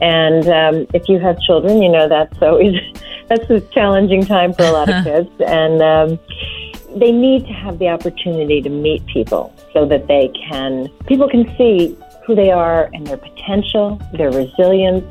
And 0.00 0.48
um, 0.48 0.86
if 0.92 1.08
you 1.08 1.18
have 1.18 1.40
children, 1.40 1.82
you 1.82 1.88
know 1.88 2.08
that's 2.08 2.40
always 2.42 2.74
that's 3.28 3.48
a 3.48 3.60
challenging 3.72 4.24
time 4.24 4.52
for 4.52 4.64
a 4.64 4.72
lot 4.72 4.90
of 4.90 5.04
kids. 5.04 5.30
And 5.46 5.82
um, 5.82 6.18
they 6.96 7.12
need 7.12 7.46
to 7.46 7.52
have 7.52 7.78
the 7.78 7.88
opportunity 7.88 8.60
to 8.62 8.68
meet 8.68 9.06
people 9.06 9.54
so 9.72 9.86
that 9.86 10.06
they 10.06 10.30
can 10.48 10.88
people 11.06 11.28
can 11.28 11.44
see 11.56 11.96
who 12.26 12.34
they 12.34 12.50
are 12.50 12.90
and 12.92 13.06
their 13.06 13.16
potential, 13.16 14.00
their 14.12 14.30
resilience. 14.30 15.04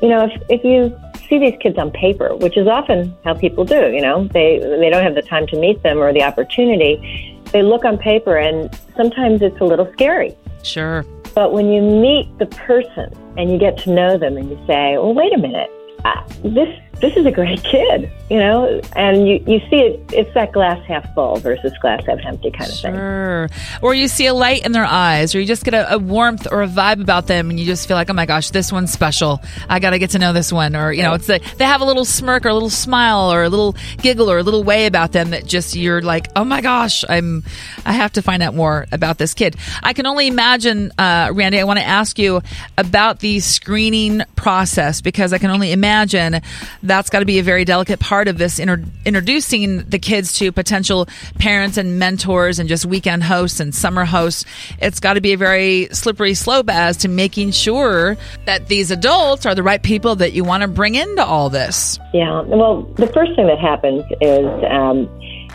You 0.00 0.08
know, 0.08 0.24
if 0.24 0.42
if 0.48 0.64
you 0.64 0.96
see 1.28 1.38
these 1.38 1.56
kids 1.60 1.78
on 1.78 1.90
paper, 1.90 2.34
which 2.36 2.56
is 2.56 2.66
often 2.66 3.16
how 3.24 3.34
people 3.34 3.64
do. 3.64 3.92
You 3.92 4.00
know, 4.00 4.28
they 4.28 4.58
they 4.58 4.90
don't 4.90 5.02
have 5.02 5.14
the 5.14 5.22
time 5.22 5.46
to 5.48 5.58
meet 5.58 5.82
them 5.82 5.98
or 5.98 6.12
the 6.12 6.22
opportunity. 6.22 7.38
They 7.52 7.62
look 7.62 7.84
on 7.84 7.98
paper, 7.98 8.36
and 8.36 8.70
sometimes 8.96 9.42
it's 9.42 9.60
a 9.60 9.64
little 9.64 9.90
scary. 9.92 10.36
Sure. 10.62 11.04
But 11.34 11.52
when 11.52 11.70
you 11.70 11.80
meet 11.80 12.26
the 12.38 12.46
person 12.46 13.12
and 13.36 13.50
you 13.50 13.58
get 13.58 13.76
to 13.78 13.92
know 13.92 14.18
them, 14.18 14.36
and 14.36 14.50
you 14.50 14.58
say, 14.66 14.96
"Well, 14.98 15.14
wait 15.14 15.32
a 15.34 15.38
minute, 15.38 15.70
uh, 16.04 16.22
this 16.42 16.72
this 17.00 17.16
is 17.16 17.26
a 17.26 17.30
great 17.30 17.62
kid," 17.62 18.10
you 18.30 18.38
know, 18.38 18.80
and 18.94 19.28
you, 19.28 19.42
you 19.46 19.60
see 19.70 19.76
it, 19.76 20.00
it's 20.12 20.32
that 20.34 20.52
glass 20.52 20.82
half 20.84 21.12
full 21.14 21.36
versus 21.36 21.72
glass 21.80 22.04
half 22.06 22.18
empty 22.24 22.50
kind 22.50 22.70
of 22.70 22.76
sure. 22.76 23.48
thing. 23.48 23.58
Or 23.82 23.94
you 23.94 24.08
see 24.08 24.26
a 24.26 24.34
light 24.34 24.64
in 24.64 24.72
their 24.72 24.84
eyes, 24.84 25.34
or 25.34 25.40
you 25.40 25.46
just 25.46 25.64
get 25.64 25.74
a, 25.74 25.94
a, 25.94 25.98
warmth 25.98 26.46
or 26.50 26.62
a 26.62 26.68
vibe 26.68 27.00
about 27.00 27.26
them, 27.26 27.50
and 27.50 27.58
you 27.58 27.66
just 27.66 27.86
feel 27.86 27.96
like, 27.96 28.10
oh 28.10 28.14
my 28.14 28.26
gosh, 28.26 28.50
this 28.50 28.72
one's 28.72 28.92
special. 28.92 29.40
I 29.68 29.78
got 29.78 29.90
to 29.90 29.98
get 29.98 30.10
to 30.10 30.18
know 30.18 30.32
this 30.32 30.52
one. 30.52 30.74
Or, 30.74 30.92
you 30.92 31.02
know, 31.02 31.14
it's 31.14 31.28
like 31.28 31.56
they 31.56 31.64
have 31.64 31.80
a 31.80 31.84
little 31.84 32.04
smirk 32.04 32.44
or 32.44 32.48
a 32.48 32.54
little 32.54 32.70
smile 32.70 33.32
or 33.32 33.44
a 33.44 33.48
little 33.48 33.76
giggle 33.98 34.30
or 34.30 34.38
a 34.38 34.42
little 34.42 34.64
way 34.64 34.86
about 34.86 35.12
them 35.12 35.30
that 35.30 35.46
just 35.46 35.74
you're 35.76 36.02
like, 36.02 36.28
oh 36.36 36.44
my 36.44 36.60
gosh, 36.60 37.04
I'm, 37.08 37.44
I 37.84 37.92
have 37.92 38.12
to 38.12 38.22
find 38.22 38.42
out 38.42 38.54
more 38.54 38.86
about 38.92 39.18
this 39.18 39.34
kid. 39.34 39.56
I 39.82 39.92
can 39.92 40.06
only 40.06 40.26
imagine, 40.26 40.92
uh, 40.98 41.30
Randi, 41.32 41.60
I 41.60 41.64
want 41.64 41.78
to 41.78 41.84
ask 41.84 42.18
you 42.18 42.42
about 42.76 43.20
the 43.20 43.40
screening 43.40 44.22
process 44.34 45.00
because 45.00 45.32
I 45.32 45.38
can 45.38 45.50
only 45.50 45.72
imagine 45.72 46.40
that's 46.86 47.10
got 47.10 47.20
to 47.20 47.24
be 47.24 47.38
a 47.38 47.42
very 47.42 47.64
delicate 47.64 48.00
part 48.00 48.28
of 48.28 48.38
this 48.38 48.58
inter- 48.58 48.84
introducing 49.04 49.84
the 49.88 49.98
kids 49.98 50.32
to 50.38 50.52
potential 50.52 51.06
parents 51.38 51.76
and 51.76 51.98
mentors 51.98 52.58
and 52.58 52.68
just 52.68 52.86
weekend 52.86 53.24
hosts 53.24 53.60
and 53.60 53.74
summer 53.74 54.04
hosts. 54.04 54.44
It's 54.80 55.00
got 55.00 55.14
to 55.14 55.20
be 55.20 55.32
a 55.32 55.36
very 55.36 55.88
slippery 55.92 56.34
slope 56.34 56.70
as 56.70 56.98
to 56.98 57.08
making 57.08 57.50
sure 57.52 58.16
that 58.44 58.68
these 58.68 58.90
adults 58.90 59.46
are 59.46 59.54
the 59.54 59.62
right 59.62 59.82
people 59.82 60.16
that 60.16 60.32
you 60.32 60.44
want 60.44 60.62
to 60.62 60.68
bring 60.68 60.94
into 60.94 61.24
all 61.24 61.50
this. 61.50 61.98
Yeah. 62.12 62.42
Well, 62.42 62.82
the 62.82 63.06
first 63.08 63.34
thing 63.36 63.46
that 63.46 63.58
happens 63.58 64.04
is 64.20 64.46
um, 64.70 65.06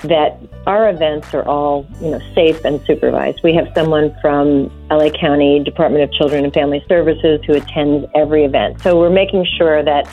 that 0.03 0.37
our 0.67 0.89
events 0.89 1.33
are 1.33 1.43
all, 1.47 1.87
you 2.01 2.11
know, 2.11 2.19
safe 2.35 2.63
and 2.63 2.81
supervised. 2.85 3.41
We 3.43 3.53
have 3.55 3.71
someone 3.73 4.15
from 4.21 4.71
LA 4.89 5.09
County 5.09 5.63
Department 5.63 6.03
of 6.03 6.11
Children 6.13 6.43
and 6.43 6.53
Family 6.53 6.83
Services 6.87 7.41
who 7.45 7.53
attends 7.53 8.07
every 8.15 8.45
event. 8.45 8.81
So 8.81 8.99
we're 8.99 9.09
making 9.09 9.45
sure 9.57 9.83
that, 9.83 10.07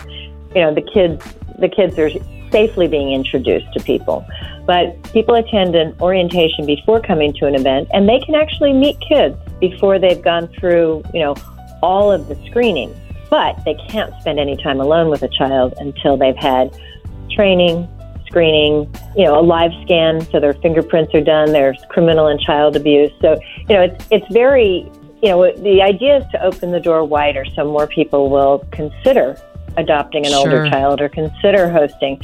you 0.58 0.64
know, 0.64 0.74
the 0.74 0.82
kids 0.82 1.24
the 1.60 1.68
kids 1.68 1.96
are 1.98 2.10
safely 2.50 2.88
being 2.88 3.12
introduced 3.12 3.72
to 3.74 3.80
people. 3.84 4.26
But 4.66 5.00
people 5.12 5.36
attend 5.36 5.76
an 5.76 5.94
orientation 6.00 6.66
before 6.66 7.00
coming 7.00 7.32
to 7.34 7.46
an 7.46 7.54
event, 7.54 7.88
and 7.92 8.08
they 8.08 8.18
can 8.18 8.34
actually 8.34 8.72
meet 8.72 8.98
kids 9.00 9.36
before 9.60 9.98
they've 9.98 10.20
gone 10.20 10.48
through, 10.48 11.04
you 11.14 11.20
know, 11.20 11.36
all 11.80 12.10
of 12.10 12.28
the 12.28 12.34
screening. 12.46 12.94
But 13.30 13.64
they 13.64 13.74
can't 13.88 14.12
spend 14.20 14.40
any 14.40 14.56
time 14.56 14.80
alone 14.80 15.10
with 15.10 15.22
a 15.22 15.28
child 15.28 15.74
until 15.78 16.16
they've 16.16 16.36
had 16.36 16.76
training, 17.30 17.88
screening, 18.26 18.92
you 19.16 19.24
know, 19.24 19.38
a 19.38 19.42
live 19.42 19.72
scan, 19.84 20.20
so 20.32 20.40
their 20.40 20.54
fingerprints 20.54 21.14
are 21.14 21.20
done. 21.20 21.52
There's 21.52 21.78
criminal 21.88 22.26
and 22.26 22.40
child 22.40 22.74
abuse. 22.74 23.12
So, 23.20 23.38
you 23.68 23.76
know, 23.76 23.82
it's 23.82 24.08
it's 24.10 24.32
very, 24.32 24.90
you 25.22 25.28
know, 25.28 25.52
the 25.52 25.82
idea 25.82 26.18
is 26.18 26.24
to 26.32 26.42
open 26.42 26.72
the 26.72 26.80
door 26.80 27.04
wider 27.04 27.44
so 27.54 27.64
more 27.64 27.86
people 27.86 28.28
will 28.28 28.66
consider 28.72 29.36
adopting 29.78 30.26
an 30.26 30.32
Sure. 30.32 30.40
older 30.40 30.68
child 30.70 31.00
or 31.00 31.08
consider 31.08 31.70
hosting. 31.70 32.20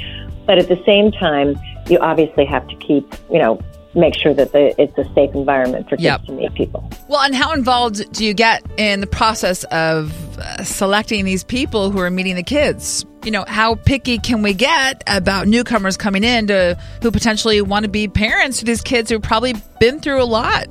But 0.47 0.59
at 0.59 0.69
the 0.69 0.81
same 0.85 1.11
time, 1.13 1.59
you 1.89 1.99
obviously 1.99 2.45
have 2.45 2.67
to 2.69 2.77
keep, 2.77 3.07
you 3.31 3.39
know, 3.39 3.61
make 3.95 4.15
sure 4.15 4.35
that 4.35 4.53
the, 4.53 4.79
it's 4.81 4.97
a 4.99 5.05
safe 5.15 5.35
environment 5.35 5.89
for 5.89 5.97
kids 5.97 6.03
Yep. 6.05 6.25
to 6.25 6.33
meet 6.33 6.53
people. 6.55 6.91
Well, 7.09 7.21
and 7.21 7.35
how 7.35 7.53
involved 7.53 8.13
do 8.13 8.25
you 8.25 8.35
get 8.35 8.63
in 8.77 9.01
the 9.01 9.07
process 9.07 9.63
of 9.65 10.13
uh, 10.39 10.65
selecting 10.65 11.25
these 11.25 11.45
people 11.45 11.91
who 11.91 11.99
are 12.01 12.11
meeting 12.11 12.37
the 12.37 12.43
kids? 12.43 13.05
You 13.25 13.31
know, 13.31 13.45
how 13.49 13.77
picky 13.77 14.19
can 14.19 14.43
we 14.43 14.53
get 14.53 15.03
about 15.07 15.49
newcomers 15.49 15.97
coming 15.97 16.25
in 16.25 16.49
to 16.49 16.79
who 17.03 17.11
potentially 17.11 17.63
want 17.63 17.85
to 17.85 17.89
be 17.89 18.07
parents 18.07 18.59
to 18.59 18.67
these 18.67 18.83
kids 18.83 19.11
who've 19.11 19.23
probably 19.23 19.55
been 19.81 20.01
through 20.01 20.23
a 20.23 20.25
lot? 20.25 20.67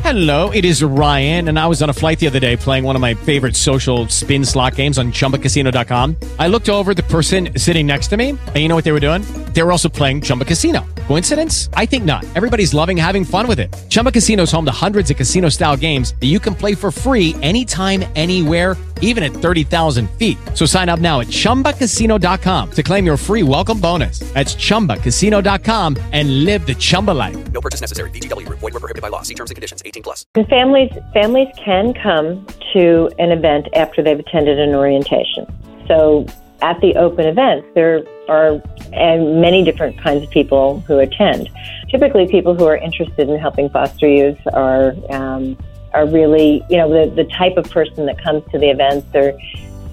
Hello, 0.00 0.50
it 0.50 0.64
is 0.64 0.82
Ryan, 0.82 1.48
and 1.48 1.58
I 1.58 1.66
was 1.66 1.82
on 1.82 1.90
a 1.90 1.92
flight 1.92 2.18
the 2.18 2.26
other 2.26 2.38
day 2.38 2.56
playing 2.56 2.84
one 2.84 2.96
of 2.96 3.00
my 3.00 3.14
favorite 3.14 3.56
social 3.56 4.08
spin 4.08 4.44
slot 4.44 4.76
games 4.76 4.98
on 4.98 5.10
chumbacasino.com. 5.10 6.16
I 6.38 6.48
looked 6.48 6.68
over 6.68 6.90
at 6.90 6.96
the 6.96 7.02
person 7.04 7.58
sitting 7.58 7.86
next 7.86 8.08
to 8.08 8.16
me, 8.16 8.30
and 8.30 8.56
you 8.56 8.68
know 8.68 8.76
what 8.76 8.84
they 8.84 8.92
were 8.92 9.00
doing? 9.00 9.22
They 9.52 9.62
were 9.62 9.72
also 9.72 9.88
playing 9.88 10.20
Chumba 10.20 10.44
Casino. 10.44 10.84
Coincidence? 11.06 11.70
I 11.74 11.86
think 11.86 12.04
not. 12.04 12.24
Everybody's 12.36 12.74
loving 12.74 12.96
having 12.96 13.24
fun 13.24 13.48
with 13.48 13.58
it. 13.58 13.74
Chumba 13.88 14.12
Casino 14.12 14.42
is 14.42 14.52
home 14.52 14.64
to 14.66 14.70
hundreds 14.70 15.10
of 15.10 15.16
casino 15.16 15.48
style 15.48 15.76
games 15.76 16.14
that 16.20 16.26
you 16.26 16.38
can 16.38 16.54
play 16.54 16.74
for 16.74 16.90
free 16.90 17.34
anytime, 17.42 18.04
anywhere, 18.14 18.76
even 19.00 19.24
at 19.24 19.32
30,000 19.32 20.08
feet. 20.10 20.38
So 20.54 20.64
sign 20.66 20.88
up 20.88 21.00
now 21.00 21.18
at 21.20 21.26
chumbacasino.com 21.26 22.70
to 22.70 22.82
claim 22.84 23.04
your 23.04 23.16
free 23.16 23.42
welcome 23.42 23.80
bonus. 23.80 24.20
That's 24.34 24.54
chumbacasino.com 24.54 25.96
and 26.12 26.44
live 26.44 26.64
the 26.66 26.74
Chumba 26.74 27.12
life. 27.12 27.36
No 27.50 27.60
purchase 27.60 27.80
necessary. 27.80 28.10
VGW 28.10 28.46
Group. 28.46 28.60
Void 28.60 28.74
were 28.74 28.80
prohibited 28.80 29.02
by 29.02 29.08
law. 29.08 29.22
See 29.22 29.34
terms 29.34 29.50
and 29.50 29.56
conditions. 29.56 29.82
18 29.84 30.02
plus. 30.02 30.24
And 30.34 30.48
families 30.48 30.92
families 31.14 31.48
can 31.62 31.94
come 31.94 32.46
to 32.74 33.10
an 33.18 33.32
event 33.32 33.68
after 33.74 34.02
they've 34.02 34.18
attended 34.18 34.58
an 34.58 34.74
orientation. 34.74 35.46
So 35.88 36.26
at 36.62 36.80
the 36.80 36.94
open 36.96 37.26
events, 37.26 37.66
there 37.74 38.04
are 38.28 38.62
and 38.92 39.40
many 39.40 39.62
different 39.62 39.98
kinds 39.98 40.22
of 40.22 40.30
people 40.30 40.80
who 40.80 40.98
attend. 40.98 41.50
Typically, 41.90 42.26
people 42.26 42.54
who 42.54 42.64
are 42.64 42.76
interested 42.76 43.28
in 43.28 43.38
helping 43.38 43.68
foster 43.70 44.08
youth 44.08 44.38
are 44.52 44.94
um, 45.10 45.56
are 45.96 46.06
really 46.06 46.62
you 46.68 46.76
know 46.76 46.88
the 46.90 47.10
the 47.10 47.24
type 47.24 47.56
of 47.56 47.68
person 47.70 48.06
that 48.06 48.22
comes 48.22 48.44
to 48.52 48.58
the 48.58 48.68
events. 48.68 49.06
They're 49.12 49.36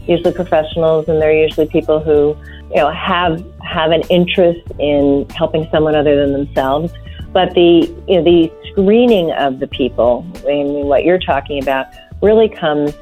usually 0.05 0.33
professionals, 0.33 1.07
and 1.07 1.22
they're 1.22 1.33
usually 1.48 1.67
people 1.67 2.00
who 2.01 2.36
you 2.69 2.75
know 2.75 2.91
have 2.91 3.43
have 3.62 3.91
an 3.91 4.01
interest 4.10 4.62
in 4.79 5.25
helping 5.29 5.67
someone 5.72 5.95
other 5.95 6.15
than 6.15 6.33
themselves. 6.33 6.91
But 7.31 7.53
the 7.53 7.88
you 8.07 8.17
know 8.17 8.24
the 8.24 8.51
screening 8.72 9.31
of 9.31 9.60
the 9.60 9.67
people, 9.67 10.25
I 10.39 10.48
mean, 10.48 10.88
what 10.88 11.05
you're 11.05 11.19
talking 11.19 11.63
about, 11.63 11.88
really 12.22 12.50
comes 12.50 12.93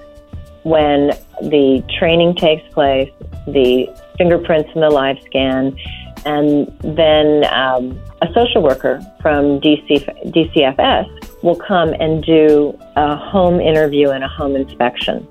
when 0.63 1.07
the 1.41 1.83
training 1.97 2.35
takes 2.35 2.71
place, 2.71 3.11
the 3.47 3.89
fingerprints 4.17 4.69
and 4.75 4.83
the 4.83 4.91
live 4.91 5.17
scan, 5.25 5.75
and 6.23 6.71
then 6.83 7.45
um, 7.51 7.99
a 8.21 8.31
social 8.31 8.61
worker 8.61 9.01
from 9.23 9.59
DC, 9.59 10.05
DCFS 10.31 11.30
will 11.43 11.55
come 11.55 11.93
and 11.99 12.23
do 12.23 12.77
a 12.95 13.15
home 13.15 13.59
interview 13.59 14.09
and 14.09 14.23
a 14.23 14.27
home 14.27 14.55
inspection. 14.55 15.27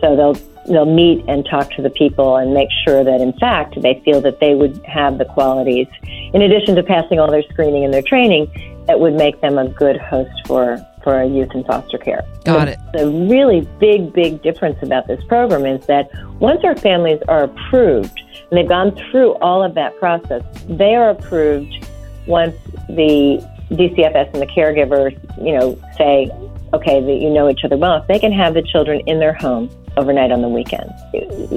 So 0.00 0.16
they'll 0.16 0.36
they'll 0.68 0.84
meet 0.84 1.24
and 1.28 1.46
talk 1.46 1.70
to 1.72 1.82
the 1.82 1.90
people 1.90 2.36
and 2.36 2.52
make 2.52 2.68
sure 2.86 3.02
that 3.02 3.20
in 3.20 3.32
fact 3.34 3.80
they 3.80 4.00
feel 4.04 4.20
that 4.20 4.38
they 4.38 4.54
would 4.54 4.78
have 4.84 5.18
the 5.18 5.24
qualities 5.24 5.86
in 6.02 6.42
addition 6.42 6.76
to 6.76 6.82
passing 6.82 7.18
all 7.18 7.30
their 7.30 7.42
screening 7.44 7.84
and 7.84 7.92
their 7.92 8.02
training 8.02 8.46
that 8.86 9.00
would 9.00 9.14
make 9.14 9.40
them 9.40 9.58
a 9.58 9.68
good 9.68 9.96
host 9.96 10.30
for 10.46 10.78
for 11.02 11.22
youth 11.22 11.50
in 11.54 11.64
foster 11.64 11.96
care. 11.96 12.22
Got 12.44 12.66
the, 12.66 12.72
it. 12.72 12.78
The 12.92 13.10
really 13.28 13.66
big 13.78 14.12
big 14.12 14.42
difference 14.42 14.78
about 14.82 15.06
this 15.06 15.22
program 15.24 15.64
is 15.64 15.86
that 15.86 16.10
once 16.38 16.62
our 16.64 16.76
families 16.76 17.20
are 17.28 17.44
approved 17.44 18.20
and 18.50 18.58
they've 18.58 18.68
gone 18.68 18.94
through 19.10 19.34
all 19.36 19.62
of 19.62 19.74
that 19.74 19.98
process, 19.98 20.42
they 20.68 20.94
are 20.94 21.10
approved 21.10 21.86
once 22.26 22.56
the 22.88 23.42
DCFS 23.70 24.32
and 24.32 24.42
the 24.42 24.46
caregivers, 24.46 25.12
you 25.44 25.58
know, 25.58 25.78
say, 25.96 26.30
okay, 26.72 27.00
that 27.00 27.14
you 27.14 27.30
know 27.30 27.48
each 27.48 27.64
other 27.64 27.76
well, 27.76 27.96
if 27.96 28.06
they 28.08 28.18
can 28.18 28.32
have 28.32 28.54
the 28.54 28.62
children 28.62 29.00
in 29.06 29.18
their 29.18 29.32
home 29.32 29.70
overnight 29.96 30.30
on 30.30 30.42
the 30.42 30.48
weekend. 30.48 30.90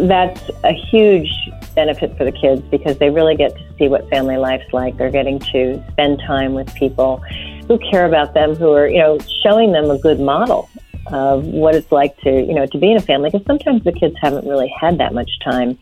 That's 0.10 0.42
a 0.64 0.74
huge 0.74 1.32
benefit 1.76 2.18
for 2.18 2.26
the 2.26 2.32
kids 2.32 2.62
because 2.72 2.98
they 2.98 3.10
really 3.10 3.36
get 3.36 3.56
to 3.56 3.64
see 3.78 3.88
what 3.88 4.10
family 4.10 4.38
life's 4.38 4.74
like. 4.74 4.98
They're 4.98 5.12
getting 5.12 5.40
to 5.40 5.84
spend 5.92 6.20
time 6.26 6.54
with 6.54 6.74
people 6.76 7.24
who 7.68 7.78
care 7.80 8.06
about 8.06 8.34
them, 8.34 8.56
who 8.56 8.72
are, 8.72 8.88
you 8.88 9.00
know, 9.00 9.20
showing 9.44 9.72
them 9.72 9.90
a 9.90 9.98
good 9.98 10.20
model 10.20 10.70
of 11.08 11.46
what 11.46 11.76
it's 11.76 11.92
like 11.92 12.18
to, 12.22 12.30
you 12.30 12.54
know, 12.54 12.66
to 12.66 12.78
be 12.78 12.92
in 12.92 12.98
a 12.98 13.02
family 13.02 13.30
because 13.30 13.46
sometimes 13.46 13.84
the 13.84 13.92
kids 13.92 14.16
haven't 14.22 14.48
really 14.48 14.74
had 14.80 14.98
that 14.98 15.14
much 15.14 15.30
time 15.44 15.78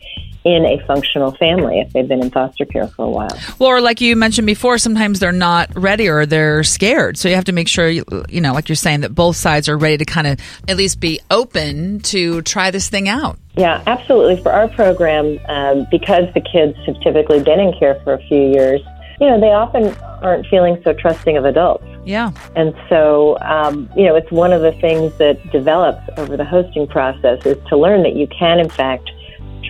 in 0.46 0.66
a 0.66 0.80
functional 0.86 1.32
family 1.32 1.80
if 1.80 1.92
they've 1.92 2.08
been 2.08 2.22
in 2.22 2.32
foster 2.32 2.66
care 2.66 2.88
for 2.88 3.06
a 3.06 3.10
while. 3.10 3.30
Well, 3.60 3.70
or 3.70 3.82
like 3.82 4.00
you 4.02 4.16
mentioned 4.16 4.48
before, 4.48 4.78
sometimes 4.78 5.20
they're 5.20 5.32
not 5.32 5.70
ready 5.76 6.08
or 6.08 6.26
they're 6.26 6.64
scared. 6.64 7.18
So 7.18 7.28
you 7.28 7.36
have 7.36 7.46
to 7.46 7.52
make 7.52 7.68
sure, 7.68 7.90
you, 7.90 8.06
you 8.30 8.40
know, 8.40 8.54
like 8.54 8.70
you're 8.70 8.76
saying, 8.76 9.02
that 9.02 9.14
both 9.14 9.36
sides 9.36 9.68
are 9.68 9.78
ready 9.78 9.98
to 9.98 10.06
kind 10.06 10.28
of 10.28 10.40
at 10.68 10.78
least 10.78 11.00
be 11.00 11.20
open 11.30 12.00
to 12.02 12.42
try 12.44 12.72
this 12.72 12.90
thing 12.90 13.10
out. 13.10 13.38
Yeah, 13.56 13.84
absolutely. 13.86 14.42
For 14.42 14.52
our 14.52 14.70
program, 14.70 15.40
um, 15.50 15.88
because 15.92 16.34
the 16.34 16.42
kids 16.42 16.78
have 16.86 17.00
typically 17.02 17.44
been 17.44 17.60
in 17.60 17.78
care 17.78 18.00
for 18.04 18.14
a 18.14 18.24
few 18.28 18.50
years, 18.50 18.82
you 19.20 19.28
know, 19.28 19.40
they 19.40 19.52
often 19.52 19.94
aren't 20.24 20.48
feeling 20.48 20.82
so 20.84 20.94
trusting 20.94 21.36
of 21.36 21.44
adults. 21.44 21.84
Yeah. 22.06 22.32
And 22.56 22.74
so, 22.88 23.38
um, 23.42 23.90
you 23.96 24.06
know, 24.06 24.16
it's 24.16 24.32
one 24.32 24.54
of 24.54 24.62
the 24.62 24.72
things 24.72 25.16
that 25.18 25.52
develops 25.52 26.02
over 26.18 26.38
the 26.38 26.46
hosting 26.46 26.88
process 26.88 27.46
is 27.46 27.58
to 27.68 27.78
learn 27.78 28.04
that 28.04 28.16
you 28.16 28.28
can, 28.28 28.60
in 28.60 28.70
fact, 28.70 29.12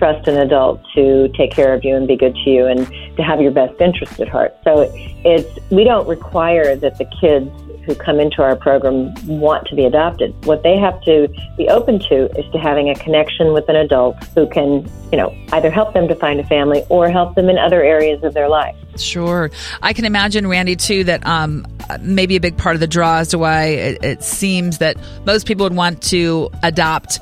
trust 0.00 0.26
an 0.26 0.38
adult 0.38 0.80
to 0.94 1.28
take 1.36 1.52
care 1.52 1.74
of 1.74 1.84
you 1.84 1.94
and 1.94 2.08
be 2.08 2.16
good 2.16 2.34
to 2.34 2.50
you 2.50 2.66
and 2.66 2.86
to 3.16 3.22
have 3.22 3.38
your 3.38 3.50
best 3.50 3.78
interest 3.80 4.18
at 4.18 4.28
heart. 4.28 4.56
So 4.64 4.90
it's 5.24 5.70
we 5.70 5.84
don't 5.84 6.08
require 6.08 6.74
that 6.74 6.96
the 6.96 7.04
kids 7.20 7.50
who 7.84 7.94
come 7.94 8.18
into 8.18 8.42
our 8.42 8.56
program 8.56 9.12
want 9.26 9.66
to 9.66 9.74
be 9.74 9.84
adopted. 9.84 10.34
What 10.46 10.62
they 10.62 10.78
have 10.78 11.02
to 11.02 11.28
be 11.58 11.68
open 11.68 11.98
to 12.08 12.30
is 12.38 12.50
to 12.52 12.58
having 12.58 12.88
a 12.88 12.94
connection 12.94 13.52
with 13.52 13.68
an 13.68 13.76
adult 13.76 14.16
who 14.34 14.48
can, 14.48 14.90
you 15.12 15.18
know, 15.18 15.34
either 15.52 15.70
help 15.70 15.92
them 15.92 16.08
to 16.08 16.14
find 16.14 16.40
a 16.40 16.46
family 16.46 16.82
or 16.88 17.10
help 17.10 17.34
them 17.34 17.50
in 17.50 17.58
other 17.58 17.82
areas 17.82 18.22
of 18.24 18.32
their 18.32 18.48
life. 18.48 18.76
Sure. 18.96 19.50
I 19.82 19.92
can 19.92 20.04
imagine, 20.04 20.46
Randi, 20.46 20.76
too, 20.76 21.04
that 21.04 21.26
um, 21.26 21.66
maybe 22.00 22.36
a 22.36 22.40
big 22.40 22.56
part 22.56 22.76
of 22.76 22.80
the 22.80 22.86
draw 22.86 23.18
as 23.18 23.28
to 23.28 23.38
why 23.38 23.64
it, 23.64 24.04
it 24.04 24.22
seems 24.22 24.78
that 24.78 24.96
most 25.26 25.46
people 25.46 25.64
would 25.64 25.76
want 25.76 26.02
to 26.04 26.50
adopt 26.62 27.18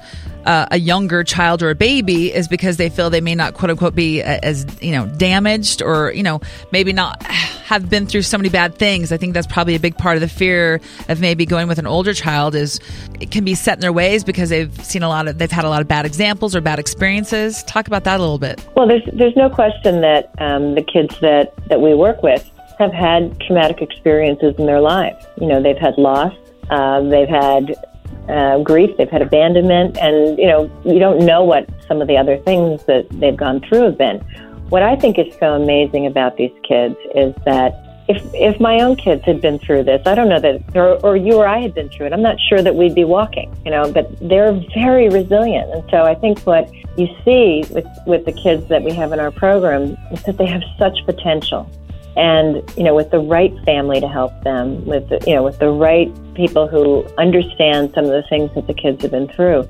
uh, 0.48 0.66
a 0.70 0.78
younger 0.78 1.22
child 1.22 1.62
or 1.62 1.68
a 1.68 1.74
baby 1.74 2.32
is 2.34 2.48
because 2.48 2.78
they 2.78 2.88
feel 2.88 3.10
they 3.10 3.20
may 3.20 3.34
not 3.34 3.52
quote 3.52 3.70
unquote 3.70 3.94
be 3.94 4.22
as 4.22 4.64
you 4.80 4.92
know 4.92 5.06
damaged 5.06 5.82
or 5.82 6.10
you 6.12 6.22
know 6.22 6.40
maybe 6.72 6.90
not 6.90 7.22
have 7.22 7.90
been 7.90 8.06
through 8.06 8.22
so 8.22 8.38
many 8.38 8.48
bad 8.48 8.74
things. 8.74 9.12
I 9.12 9.18
think 9.18 9.34
that's 9.34 9.46
probably 9.46 9.74
a 9.74 9.78
big 9.78 9.98
part 9.98 10.16
of 10.16 10.22
the 10.22 10.28
fear 10.28 10.80
of 11.10 11.20
maybe 11.20 11.44
going 11.44 11.68
with 11.68 11.78
an 11.78 11.86
older 11.86 12.14
child 12.14 12.54
is 12.54 12.80
it 13.20 13.30
can 13.30 13.44
be 13.44 13.54
set 13.54 13.76
in 13.76 13.82
their 13.82 13.92
ways 13.92 14.24
because 14.24 14.48
they've 14.48 14.74
seen 14.82 15.02
a 15.02 15.08
lot 15.08 15.28
of 15.28 15.36
they've 15.36 15.50
had 15.50 15.66
a 15.66 15.68
lot 15.68 15.82
of 15.82 15.86
bad 15.86 16.06
examples 16.06 16.56
or 16.56 16.62
bad 16.62 16.78
experiences. 16.78 17.62
Talk 17.64 17.86
about 17.86 18.04
that 18.04 18.18
a 18.18 18.22
little 18.22 18.38
bit. 18.38 18.66
Well, 18.74 18.88
there's 18.88 19.04
there's 19.12 19.36
no 19.36 19.50
question 19.50 20.00
that 20.00 20.32
um, 20.38 20.74
the 20.76 20.82
kids 20.82 21.14
that 21.20 21.52
that 21.68 21.82
we 21.82 21.94
work 21.94 22.22
with 22.22 22.50
have 22.78 22.94
had 22.94 23.38
traumatic 23.42 23.82
experiences 23.82 24.54
in 24.56 24.64
their 24.64 24.80
lives. 24.80 25.26
You 25.38 25.46
know, 25.46 25.62
they've 25.62 25.76
had 25.76 25.98
loss, 25.98 26.32
uh, 26.70 27.02
they've 27.02 27.28
had 27.28 27.74
uh, 28.28 28.58
grief, 28.62 28.96
they've 28.96 29.10
had 29.10 29.22
abandonment, 29.22 29.96
and 29.98 30.38
you 30.38 30.46
know 30.46 30.70
you 30.84 30.98
don't 30.98 31.24
know 31.24 31.42
what 31.44 31.68
some 31.86 32.00
of 32.02 32.08
the 32.08 32.16
other 32.16 32.36
things 32.38 32.84
that 32.84 33.08
they've 33.10 33.36
gone 33.36 33.60
through 33.60 33.82
have 33.82 33.98
been. 33.98 34.18
What 34.68 34.82
I 34.82 34.96
think 34.96 35.18
is 35.18 35.34
so 35.40 35.54
amazing 35.54 36.06
about 36.06 36.36
these 36.36 36.52
kids 36.62 36.96
is 37.14 37.34
that 37.46 37.84
if 38.08 38.22
if 38.34 38.60
my 38.60 38.80
own 38.80 38.96
kids 38.96 39.24
had 39.24 39.40
been 39.40 39.58
through 39.58 39.84
this, 39.84 40.06
I 40.06 40.14
don't 40.14 40.28
know 40.28 40.40
that, 40.40 40.76
or, 40.76 40.94
or 41.04 41.16
you 41.16 41.34
or 41.34 41.46
I 41.46 41.58
had 41.58 41.74
been 41.74 41.88
through 41.88 42.06
it, 42.06 42.12
I'm 42.12 42.22
not 42.22 42.36
sure 42.48 42.62
that 42.62 42.74
we'd 42.74 42.94
be 42.94 43.04
walking. 43.04 43.54
You 43.64 43.70
know, 43.70 43.92
but 43.92 44.08
they're 44.20 44.52
very 44.74 45.08
resilient, 45.08 45.70
and 45.72 45.84
so 45.90 46.04
I 46.04 46.14
think 46.14 46.40
what 46.40 46.70
you 46.98 47.08
see 47.24 47.64
with 47.70 47.86
with 48.06 48.24
the 48.24 48.32
kids 48.32 48.68
that 48.68 48.82
we 48.82 48.92
have 48.92 49.12
in 49.12 49.20
our 49.20 49.30
program 49.30 49.96
is 50.10 50.22
that 50.24 50.36
they 50.36 50.46
have 50.46 50.62
such 50.78 50.98
potential 51.06 51.70
and 52.18 52.62
you 52.76 52.82
know 52.82 52.94
with 52.94 53.10
the 53.10 53.20
right 53.20 53.54
family 53.64 54.00
to 54.00 54.08
help 54.08 54.32
them 54.42 54.84
with 54.84 55.08
the, 55.08 55.22
you 55.26 55.34
know 55.34 55.42
with 55.42 55.58
the 55.58 55.70
right 55.70 56.12
people 56.34 56.66
who 56.66 57.06
understand 57.16 57.92
some 57.94 58.04
of 58.04 58.10
the 58.10 58.24
things 58.28 58.50
that 58.54 58.66
the 58.66 58.74
kids 58.74 59.00
have 59.02 59.12
been 59.12 59.28
through 59.28 59.66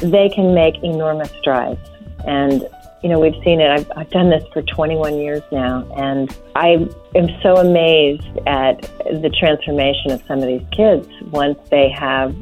they 0.00 0.28
can 0.30 0.54
make 0.54 0.82
enormous 0.82 1.30
strides. 1.40 1.80
And 2.26 2.66
you 3.02 3.08
know 3.08 3.18
we've 3.18 3.42
seen 3.44 3.60
it. 3.60 3.70
I've, 3.70 3.90
I've 3.96 4.10
done 4.10 4.30
this 4.30 4.44
for 4.52 4.60
21 4.62 5.18
years 5.18 5.42
now 5.50 5.88
and 5.96 6.36
i 6.54 6.86
am 7.14 7.28
so 7.42 7.56
amazed 7.56 8.28
at 8.46 8.82
the 9.22 9.34
transformation 9.40 10.10
of 10.10 10.22
some 10.28 10.40
of 10.40 10.46
these 10.46 10.66
kids 10.70 11.08
once 11.30 11.58
they 11.70 11.88
have 11.88 12.36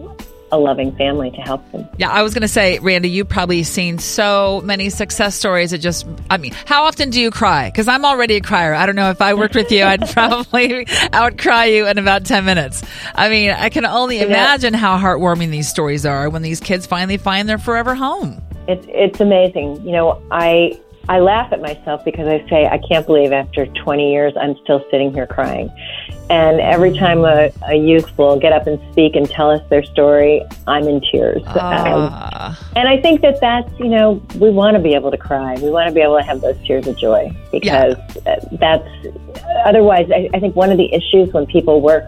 a 0.50 0.58
loving 0.58 0.94
family 0.96 1.30
to 1.30 1.40
help 1.40 1.70
them. 1.72 1.88
Yeah, 1.98 2.11
I 2.11 2.22
was 2.22 2.34
going 2.34 2.42
to 2.42 2.48
say, 2.48 2.78
Randi, 2.78 3.11
you've 3.11 3.28
probably 3.28 3.62
seen 3.62 3.98
so 3.98 4.61
many 4.64 4.90
success 4.90 5.34
stories. 5.34 5.72
It 5.72 5.78
just, 5.78 6.06
I 6.30 6.38
mean, 6.38 6.52
how 6.66 6.84
often 6.84 7.11
do 7.11 7.20
you 7.20 7.30
cry? 7.30 7.70
Because 7.70 7.88
I'm 7.88 8.04
already 8.04 8.37
a 8.37 8.40
crier. 8.40 8.74
I 8.74 8.87
don't 8.87 8.96
know 8.96 9.11
if 9.11 9.20
I 9.20 9.34
worked 9.34 9.54
with 9.54 9.70
you, 9.72 9.84
I'd 9.84 10.08
probably 10.11 10.87
outcry 11.12 11.66
you 11.66 11.87
in 11.87 11.98
about 11.98 12.24
10 12.24 12.44
minutes. 12.44 12.82
I 13.14 13.28
mean, 13.28 13.50
I 13.50 13.68
can 13.68 13.84
only 13.84 14.20
imagine 14.20 14.74
how 14.74 14.98
heartwarming 14.98 15.50
these 15.50 15.68
stories 15.68 16.06
are 16.06 16.30
when 16.30 16.42
these 16.42 16.61
kids 16.61 16.87
finally 16.87 17.16
find 17.16 17.48
their 17.48 17.58
forever 17.58 17.94
home. 17.94 18.42
It's, 18.66 18.87
it's 18.88 19.20
amazing. 19.20 19.84
You 19.84 19.92
know, 19.92 20.22
I, 20.30 20.78
I 21.09 21.21
laugh 21.21 21.53
at 21.53 21.61
myself 21.61 22.05
because 22.05 22.27
I 22.27 22.47
say, 22.49 22.66
I 22.66 22.79
can't 22.79 23.07
believe 23.07 23.33
after 23.33 23.66
20 23.66 24.12
years 24.12 24.35
I'm 24.38 24.57
still 24.62 24.85
sitting 24.90 25.12
here 25.12 25.27
crying. 25.27 25.71
And 26.31 26.61
every 26.61 26.92
time 26.97 27.25
a, 27.25 27.51
a 27.66 27.75
youth 27.75 28.16
will 28.18 28.38
get 28.38 28.53
up 28.53 28.66
and 28.66 28.79
speak 28.92 29.16
and 29.16 29.29
tell 29.29 29.51
us 29.51 29.62
their 29.71 29.83
story, 29.83 30.42
I'm 30.66 30.87
in 30.87 31.01
tears. 31.01 31.42
Um, 31.47 32.55
and 32.77 32.88
I 32.88 33.01
think 33.01 33.23
that 33.23 33.40
that's, 33.40 33.73
you 33.79 33.88
know, 33.88 34.23
we 34.37 34.51
want 34.51 34.77
to 34.77 34.83
be 34.83 34.94
able 34.94 35.11
to 35.11 35.16
cry. 35.16 35.55
We 35.55 35.71
want 35.71 35.88
to 35.88 35.94
be 35.94 36.03
able 36.03 36.18
to 36.18 36.25
have 36.25 36.42
those 36.42 36.57
tears 36.66 36.87
of 36.87 36.99
joy 36.99 37.35
because 37.51 37.97
yeah. 38.27 38.38
that's, 38.61 38.88
otherwise, 39.64 40.11
I, 40.14 40.29
I 40.35 40.40
think 40.40 40.55
one 40.57 40.71
of 40.71 40.77
the 40.77 40.92
issues 40.92 41.33
when 41.33 41.47
people 41.47 41.81
work 41.81 42.05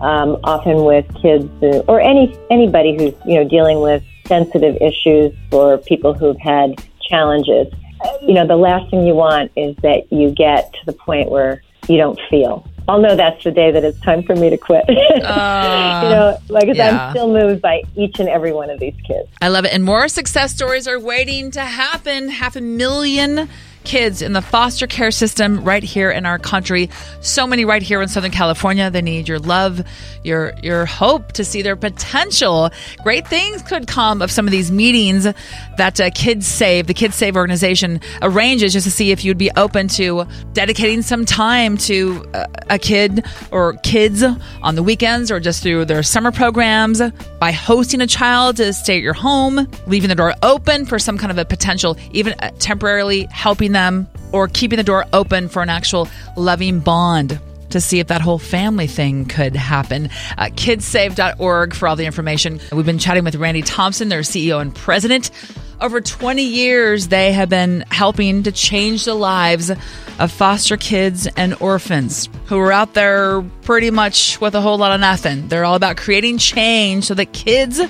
um, 0.00 0.38
often 0.44 0.84
with 0.84 1.06
kids 1.20 1.50
or 1.86 2.00
any 2.00 2.34
anybody 2.50 2.96
who's 2.96 3.12
you 3.26 3.34
know 3.34 3.46
dealing 3.46 3.80
with 3.80 4.02
sensitive 4.26 4.76
issues 4.80 5.34
or 5.52 5.78
people 5.78 6.14
who've 6.14 6.38
had 6.38 6.82
challenges. 7.08 7.66
Uh, 8.04 8.08
You 8.22 8.34
know, 8.34 8.46
the 8.46 8.56
last 8.56 8.90
thing 8.90 9.06
you 9.06 9.14
want 9.14 9.52
is 9.56 9.76
that 9.82 10.12
you 10.12 10.30
get 10.30 10.72
to 10.72 10.86
the 10.86 10.92
point 10.92 11.30
where 11.30 11.62
you 11.88 11.96
don't 11.96 12.18
feel. 12.28 12.66
I'll 12.88 13.00
know 13.00 13.14
that's 13.14 13.44
the 13.44 13.52
day 13.52 13.70
that 13.70 13.84
it's 13.84 14.00
time 14.00 14.22
for 14.24 14.34
me 14.34 14.50
to 14.50 14.56
quit. 14.56 14.84
you 14.88 15.20
know, 15.20 16.36
like 16.48 16.74
yeah. 16.74 17.06
I'm 17.06 17.10
still 17.12 17.32
moved 17.32 17.62
by 17.62 17.82
each 17.94 18.18
and 18.18 18.28
every 18.28 18.52
one 18.52 18.68
of 18.68 18.80
these 18.80 18.96
kids. 19.06 19.28
I 19.40 19.48
love 19.48 19.64
it. 19.64 19.72
And 19.72 19.84
more 19.84 20.08
success 20.08 20.52
stories 20.52 20.88
are 20.88 20.98
waiting 20.98 21.50
to 21.52 21.60
happen. 21.60 22.30
Half 22.30 22.56
a 22.56 22.60
million 22.60 23.48
kids 23.84 24.22
in 24.22 24.32
the 24.32 24.42
foster 24.42 24.86
care 24.86 25.10
system 25.10 25.64
right 25.64 25.82
here 25.82 26.10
in 26.10 26.26
our 26.26 26.38
country. 26.38 26.90
So 27.20 27.46
many 27.46 27.64
right 27.64 27.82
here 27.82 28.00
in 28.02 28.08
Southern 28.08 28.30
California. 28.30 28.90
They 28.90 29.02
need 29.02 29.28
your 29.28 29.38
love, 29.38 29.82
your 30.24 30.52
your 30.62 30.86
hope 30.86 31.32
to 31.32 31.44
see 31.44 31.62
their 31.62 31.76
potential. 31.76 32.70
Great 33.02 33.26
things 33.26 33.62
could 33.62 33.86
come 33.86 34.22
of 34.22 34.30
some 34.30 34.46
of 34.46 34.52
these 34.52 34.70
meetings 34.70 35.24
that 35.24 36.00
uh, 36.00 36.10
Kidsave, 36.10 36.86
the 36.86 36.94
Kidsave 36.94 37.36
organization, 37.36 38.00
arranges 38.22 38.72
just 38.72 38.84
to 38.84 38.90
see 38.90 39.10
if 39.10 39.24
you'd 39.24 39.38
be 39.38 39.50
open 39.56 39.88
to 39.88 40.24
dedicating 40.52 41.02
some 41.02 41.24
time 41.24 41.76
to 41.78 42.24
uh, 42.34 42.46
a 42.68 42.78
kid 42.78 43.24
or 43.50 43.74
kids 43.78 44.22
on 44.62 44.74
the 44.74 44.82
weekends 44.82 45.30
or 45.30 45.40
just 45.40 45.62
through 45.62 45.84
their 45.84 46.02
summer 46.02 46.32
programs 46.32 47.00
by 47.38 47.52
hosting 47.52 48.00
a 48.00 48.06
child 48.06 48.56
to 48.56 48.72
stay 48.72 48.96
at 48.96 49.02
your 49.02 49.14
home, 49.14 49.66
leaving 49.86 50.08
the 50.08 50.14
door 50.14 50.34
open 50.42 50.84
for 50.84 50.98
some 50.98 51.18
kind 51.18 51.30
of 51.30 51.38
a 51.38 51.44
potential, 51.44 51.96
even 52.12 52.34
uh, 52.40 52.50
temporarily 52.58 53.26
helping 53.30 53.69
them, 53.72 54.08
or 54.32 54.48
keeping 54.48 54.76
the 54.76 54.82
door 54.82 55.06
open 55.12 55.48
for 55.48 55.62
an 55.62 55.68
actual 55.68 56.08
loving 56.36 56.80
bond 56.80 57.40
to 57.70 57.80
see 57.80 58.00
if 58.00 58.08
that 58.08 58.20
whole 58.20 58.38
family 58.38 58.86
thing 58.86 59.24
could 59.24 59.56
happen. 59.56 60.10
Uh, 60.36 60.46
kidsave.org 60.46 61.74
for 61.74 61.88
all 61.88 61.96
the 61.96 62.04
information. 62.04 62.60
We've 62.72 62.86
been 62.86 62.98
chatting 62.98 63.24
with 63.24 63.36
Randi 63.36 63.62
Thompson, 63.62 64.08
their 64.08 64.20
CEO 64.20 64.60
and 64.60 64.74
president. 64.74 65.30
Over 65.80 66.02
20 66.02 66.42
years, 66.42 67.08
they 67.08 67.32
have 67.32 67.48
been 67.48 67.84
helping 67.90 68.42
to 68.42 68.52
change 68.52 69.06
the 69.06 69.14
lives 69.14 69.70
of 69.70 70.30
foster 70.30 70.76
kids 70.76 71.26
and 71.38 71.54
orphans 71.60 72.28
who 72.46 72.58
are 72.58 72.70
out 72.70 72.92
there 72.92 73.40
pretty 73.62 73.90
much 73.90 74.38
with 74.42 74.54
a 74.54 74.60
whole 74.60 74.76
lot 74.76 74.92
of 74.92 75.00
nothing. 75.00 75.48
They're 75.48 75.64
all 75.64 75.76
about 75.76 75.96
creating 75.96 76.36
change 76.36 77.04
so 77.04 77.14
that 77.14 77.32
kids 77.32 77.80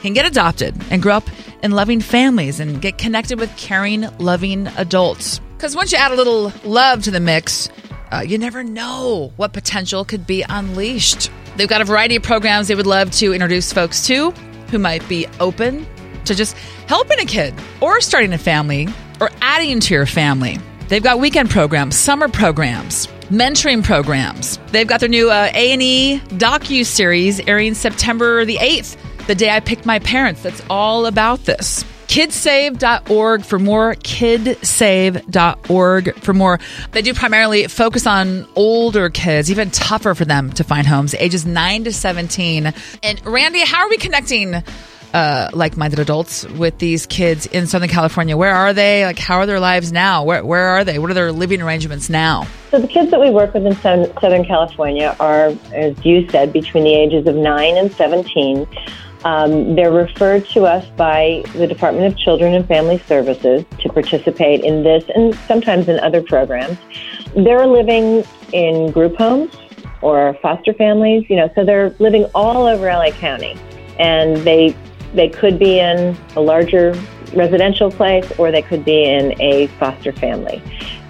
can 0.00 0.12
get 0.12 0.26
adopted 0.26 0.76
and 0.90 1.02
grow 1.02 1.16
up 1.16 1.28
in 1.62 1.72
loving 1.72 2.00
families 2.00 2.60
and 2.60 2.80
get 2.80 2.98
connected 2.98 3.38
with 3.38 3.54
caring, 3.56 4.02
loving 4.18 4.66
adults. 4.76 5.40
Because 5.56 5.76
once 5.76 5.92
you 5.92 5.98
add 5.98 6.12
a 6.12 6.14
little 6.14 6.52
love 6.64 7.02
to 7.04 7.10
the 7.10 7.20
mix, 7.20 7.68
uh, 8.10 8.24
you 8.26 8.38
never 8.38 8.64
know 8.64 9.32
what 9.36 9.52
potential 9.52 10.04
could 10.04 10.26
be 10.26 10.44
unleashed. 10.48 11.30
They've 11.56 11.68
got 11.68 11.80
a 11.80 11.84
variety 11.84 12.16
of 12.16 12.22
programs 12.22 12.68
they 12.68 12.74
would 12.74 12.86
love 12.86 13.10
to 13.12 13.32
introduce 13.32 13.72
folks 13.72 14.06
to 14.06 14.30
who 14.70 14.78
might 14.78 15.06
be 15.08 15.26
open 15.38 15.86
to 16.24 16.34
just 16.34 16.56
helping 16.86 17.18
a 17.20 17.24
kid 17.24 17.54
or 17.80 18.00
starting 18.00 18.32
a 18.32 18.38
family 18.38 18.88
or 19.20 19.30
adding 19.42 19.80
to 19.80 19.94
your 19.94 20.06
family. 20.06 20.58
They've 20.88 21.02
got 21.02 21.20
weekend 21.20 21.50
programs, 21.50 21.96
summer 21.96 22.28
programs, 22.28 23.06
mentoring 23.28 23.84
programs. 23.84 24.58
They've 24.72 24.86
got 24.86 25.00
their 25.00 25.08
new 25.08 25.30
uh, 25.30 25.50
A&E 25.54 26.18
docu 26.30 26.84
series 26.84 27.40
airing 27.40 27.74
September 27.74 28.44
the 28.44 28.56
8th, 28.56 28.96
the 29.30 29.34
day 29.36 29.48
I 29.48 29.60
picked 29.60 29.86
my 29.86 30.00
parents. 30.00 30.42
That's 30.42 30.60
all 30.68 31.06
about 31.06 31.44
this. 31.44 31.84
Kidsave.org 32.08 33.44
for 33.44 33.60
more. 33.60 33.94
Kidsave.org 33.94 36.14
for 36.16 36.34
more. 36.34 36.58
They 36.90 37.02
do 37.02 37.14
primarily 37.14 37.68
focus 37.68 38.08
on 38.08 38.48
older 38.56 39.08
kids, 39.08 39.48
even 39.48 39.70
tougher 39.70 40.16
for 40.16 40.24
them 40.24 40.52
to 40.54 40.64
find 40.64 40.84
homes, 40.84 41.14
ages 41.14 41.46
9 41.46 41.84
to 41.84 41.92
17. 41.92 42.74
And 43.04 43.24
Randi, 43.24 43.60
how 43.60 43.82
are 43.82 43.88
we 43.88 43.98
connecting 43.98 44.64
uh, 45.14 45.50
like-minded 45.52 46.00
adults 46.00 46.44
with 46.48 46.78
these 46.78 47.06
kids 47.06 47.46
in 47.46 47.68
Southern 47.68 47.88
California? 47.88 48.36
Where 48.36 48.52
are 48.52 48.72
they? 48.72 49.04
Like, 49.04 49.20
how 49.20 49.36
are 49.36 49.46
their 49.46 49.60
lives 49.60 49.92
now? 49.92 50.24
Where, 50.24 50.44
where 50.44 50.70
are 50.70 50.82
they? 50.82 50.98
What 50.98 51.12
are 51.12 51.14
their 51.14 51.30
living 51.30 51.62
arrangements 51.62 52.10
now? 52.10 52.48
So 52.72 52.80
the 52.80 52.88
kids 52.88 53.12
that 53.12 53.20
we 53.20 53.30
work 53.30 53.54
with 53.54 53.64
in 53.64 53.76
Southern 53.76 54.12
Southern 54.20 54.44
California 54.44 55.14
are, 55.20 55.54
as 55.72 56.04
you 56.04 56.28
said, 56.30 56.52
between 56.52 56.82
the 56.82 56.94
ages 56.94 57.28
of 57.28 57.36
9 57.36 57.76
and 57.76 57.92
17. 57.92 58.66
Um, 59.24 59.74
they're 59.74 59.92
referred 59.92 60.46
to 60.50 60.64
us 60.64 60.86
by 60.96 61.42
the 61.54 61.66
Department 61.66 62.06
of 62.06 62.18
Children 62.18 62.54
and 62.54 62.66
Family 62.66 62.98
Services 63.06 63.64
to 63.80 63.88
participate 63.90 64.64
in 64.64 64.82
this 64.82 65.04
and 65.14 65.34
sometimes 65.46 65.88
in 65.88 66.00
other 66.00 66.22
programs. 66.22 66.78
They're 67.34 67.66
living 67.66 68.24
in 68.52 68.90
group 68.92 69.16
homes 69.16 69.54
or 70.02 70.34
foster 70.40 70.72
families, 70.72 71.28
you 71.28 71.36
know, 71.36 71.50
so 71.54 71.64
they're 71.64 71.94
living 71.98 72.24
all 72.34 72.66
over 72.66 72.86
LA 72.86 73.10
County. 73.10 73.56
And 73.98 74.38
they 74.38 74.74
they 75.12 75.28
could 75.28 75.58
be 75.58 75.78
in 75.78 76.16
a 76.36 76.40
larger 76.40 76.94
residential 77.34 77.90
place 77.90 78.30
or 78.38 78.50
they 78.50 78.62
could 78.62 78.84
be 78.84 79.04
in 79.04 79.40
a 79.40 79.66
foster 79.78 80.12
family. 80.12 80.62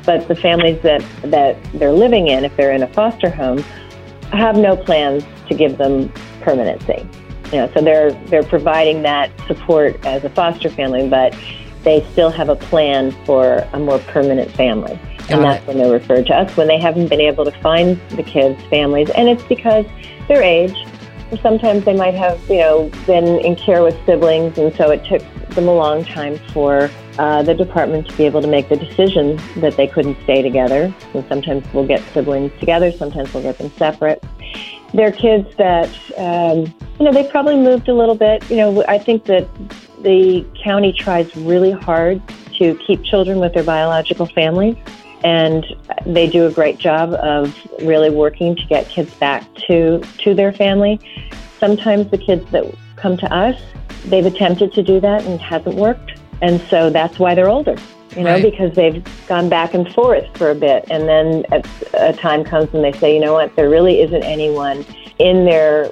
But 0.05 0.29
the 0.29 0.35
families 0.35 0.81
that, 0.83 1.05
that 1.25 1.63
they're 1.75 1.93
living 1.93 2.29
in, 2.29 2.45
if 2.45 2.57
they're 2.57 2.73
in 2.73 2.83
a 2.83 2.89
foster 2.89 3.31
home, 3.31 3.59
have 4.33 4.57
no 4.57 4.77
plans 4.77 5.25
to 5.49 5.55
give 5.55 5.77
them 5.77 6.11
permanency. 6.41 7.07
You 7.53 7.59
know, 7.59 7.71
so 7.75 7.83
they're 7.83 8.13
they're 8.27 8.43
providing 8.43 9.03
that 9.03 9.31
support 9.47 10.05
as 10.07 10.25
a 10.25 10.31
foster 10.31 10.71
family, 10.71 11.09
but 11.09 11.37
they 11.83 12.07
still 12.13 12.31
have 12.31 12.49
a 12.49 12.57
plan 12.57 13.13
for 13.25 13.67
a 13.73 13.79
more 13.79 13.99
permanent 13.99 14.51
family. 14.53 14.99
Got 15.19 15.31
and 15.31 15.45
that's 15.45 15.63
it. 15.63 15.69
when 15.69 15.79
they're 15.79 15.93
referred 15.93 16.27
to 16.27 16.35
us 16.35 16.57
when 16.57 16.69
they 16.69 16.79
haven't 16.79 17.09
been 17.09 17.21
able 17.21 17.45
to 17.45 17.53
find 17.61 18.01
the 18.11 18.23
kids' 18.23 18.63
families, 18.67 19.11
and 19.11 19.29
it's 19.29 19.43
because 19.45 19.87
their 20.29 20.43
age. 20.43 20.75
Sometimes 21.43 21.85
they 21.85 21.95
might 21.95 22.15
have, 22.15 22.41
you 22.51 22.59
know, 22.59 22.91
been 23.07 23.39
in 23.45 23.55
care 23.55 23.85
with 23.85 23.97
siblings, 24.05 24.59
and 24.59 24.75
so 24.75 24.91
it 24.91 25.05
took 25.05 25.23
them 25.51 25.69
a 25.69 25.75
long 25.75 26.05
time 26.05 26.39
for 26.53 26.91
uh, 27.19 27.43
the 27.43 27.55
department 27.55 28.09
to 28.09 28.17
be 28.17 28.25
able 28.25 28.41
to 28.43 28.49
make 28.49 28.69
the 28.69 28.77
decision 28.77 29.41
that 29.57 29.77
they 29.77 29.87
couldn't 29.87 30.17
stay 30.25 30.43
together. 30.43 30.93
And 31.15 31.25
sometimes 31.29 31.65
we'll 31.73 31.87
get 31.87 32.03
siblings 32.13 32.51
together, 32.59 32.91
sometimes 32.91 33.33
we'll 33.33 33.43
get 33.43 33.59
them 33.59 33.71
separate. 33.77 34.25
They're 34.93 35.13
kids 35.13 35.49
that, 35.57 35.89
um, 36.17 36.75
you 36.99 37.05
know, 37.05 37.13
they 37.13 37.25
probably 37.25 37.57
moved 37.57 37.89
a 37.89 37.95
little 37.95 38.15
bit. 38.15 38.49
You 38.51 38.57
know, 38.57 38.85
I 38.89 38.99
think 38.99 39.25
that 39.25 39.49
the 40.03 40.45
county 40.63 40.93
tries 40.93 41.35
really 41.37 41.71
hard 41.71 42.21
to 42.59 42.75
keep 42.87 43.05
children 43.05 43.39
with 43.39 43.55
their 43.55 43.63
biological 43.63 44.27
families, 44.27 44.77
and 45.23 45.65
they 46.05 46.29
do 46.29 46.47
a 46.47 46.51
great 46.51 46.79
job 46.79 47.15
of 47.15 47.57
really 47.83 48.11
working 48.11 48.57
to 48.57 48.65
get 48.67 48.89
kids 48.89 49.15
back 49.15 49.47
to 49.67 50.01
to 50.19 50.35
their 50.35 50.53
family. 50.53 51.01
Sometimes 51.59 52.11
the 52.11 52.19
kids 52.19 52.51
that 52.51 52.65
come 52.97 53.17
to 53.19 53.33
us, 53.33 53.61
they've 54.07 54.27
attempted 54.27 54.73
to 54.73 54.83
do 54.83 55.01
that 55.01 55.25
and 55.25 55.35
it 55.35 55.41
hasn't 55.41 55.77
worked, 55.77 56.19
and 56.43 56.61
so 56.69 56.91
that's 56.91 57.19
why 57.19 57.35
they're 57.35 57.49
older. 57.49 57.77
You 58.17 58.25
know, 58.25 58.33
Right. 58.33 58.43
because 58.43 58.75
they've 58.75 59.05
gone 59.29 59.49
back 59.49 59.73
and 59.73 59.89
forth 59.95 60.27
for 60.37 60.51
a 60.51 60.55
bit, 60.55 60.85
and 60.91 61.09
then 61.09 61.45
at 61.53 61.67
a 61.95 62.13
time 62.13 62.43
comes 62.43 62.73
when 62.73 62.83
they 62.83 62.93
say, 62.99 63.15
you 63.15 63.21
know 63.21 63.33
what, 63.33 63.55
there 63.55 63.69
really 63.71 64.01
isn't 64.01 64.25
anyone 64.25 64.85
in 65.19 65.45
their 65.45 65.91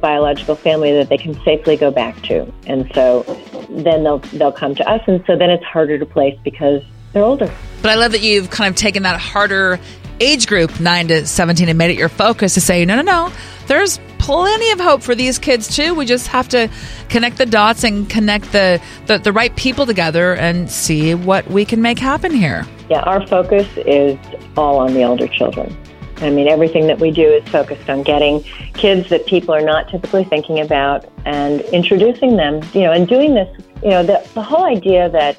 biological 0.00 0.54
family 0.54 0.92
that 0.92 1.08
they 1.08 1.16
can 1.16 1.34
safely 1.42 1.76
go 1.76 1.90
back 1.90 2.20
to, 2.22 2.46
and 2.66 2.88
so 2.94 3.22
then 3.70 4.04
they'll 4.04 4.18
they'll 4.34 4.52
come 4.52 4.74
to 4.76 4.88
us, 4.88 5.00
and 5.06 5.24
so 5.26 5.36
then 5.36 5.50
it's 5.50 5.64
harder 5.64 5.98
to 5.98 6.06
place 6.06 6.38
because 6.44 6.82
they're 7.12 7.24
older. 7.24 7.50
But 7.82 7.90
I 7.90 7.94
love 7.94 8.12
that 8.12 8.20
you've 8.22 8.50
kind 8.50 8.70
of 8.70 8.76
taken 8.76 9.02
that 9.04 9.18
harder 9.18 9.80
age 10.20 10.46
group, 10.46 10.80
9 10.80 11.08
to 11.08 11.26
17, 11.26 11.68
and 11.68 11.78
made 11.78 11.90
it 11.90 11.98
your 11.98 12.08
focus 12.08 12.54
to 12.54 12.60
say, 12.60 12.84
no, 12.84 12.96
no, 12.96 13.02
no, 13.02 13.32
there's 13.66 13.98
plenty 14.18 14.70
of 14.70 14.80
hope 14.80 15.02
for 15.02 15.14
these 15.14 15.38
kids 15.38 15.74
too. 15.74 15.94
We 15.94 16.06
just 16.06 16.26
have 16.28 16.48
to 16.50 16.70
connect 17.08 17.38
the 17.38 17.46
dots 17.46 17.84
and 17.84 18.08
connect 18.08 18.52
the, 18.52 18.80
the, 19.06 19.18
the 19.18 19.32
right 19.32 19.54
people 19.56 19.86
together 19.86 20.34
and 20.34 20.70
see 20.70 21.14
what 21.14 21.46
we 21.48 21.64
can 21.64 21.82
make 21.82 21.98
happen 21.98 22.32
here. 22.32 22.66
Yeah, 22.90 23.00
our 23.00 23.26
focus 23.26 23.68
is 23.76 24.18
all 24.56 24.78
on 24.78 24.94
the 24.94 25.04
older 25.04 25.28
children. 25.28 25.76
I 26.18 26.30
mean, 26.30 26.48
everything 26.48 26.86
that 26.86 26.98
we 26.98 27.10
do 27.10 27.26
is 27.26 27.46
focused 27.48 27.90
on 27.90 28.02
getting 28.02 28.42
kids 28.74 29.10
that 29.10 29.26
people 29.26 29.54
are 29.54 29.60
not 29.60 29.88
typically 29.90 30.24
thinking 30.24 30.60
about 30.60 31.04
and 31.26 31.60
introducing 31.72 32.36
them, 32.36 32.62
you 32.72 32.80
know, 32.80 32.92
and 32.92 33.06
doing 33.06 33.34
this, 33.34 33.48
you 33.82 33.90
know, 33.90 34.02
the, 34.02 34.26
the 34.34 34.42
whole 34.42 34.64
idea 34.64 35.10
that 35.10 35.36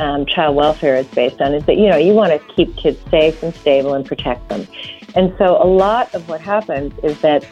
um, 0.00 0.24
child 0.26 0.56
welfare 0.56 0.96
is 0.96 1.06
based 1.08 1.40
on 1.40 1.54
is 1.54 1.64
that, 1.66 1.76
you 1.76 1.88
know, 1.88 1.96
you 1.96 2.14
want 2.14 2.32
to 2.32 2.54
keep 2.54 2.74
kids 2.76 2.98
safe 3.10 3.42
and 3.42 3.54
stable 3.54 3.94
and 3.94 4.04
protect 4.06 4.48
them. 4.48 4.66
And 5.14 5.34
so 5.38 5.62
a 5.62 5.66
lot 5.66 6.12
of 6.14 6.28
what 6.28 6.40
happens 6.40 6.92
is 7.02 7.20
that 7.20 7.46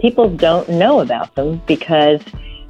people 0.00 0.28
don't 0.28 0.68
know 0.68 1.00
about 1.00 1.34
them 1.36 1.62
because 1.66 2.20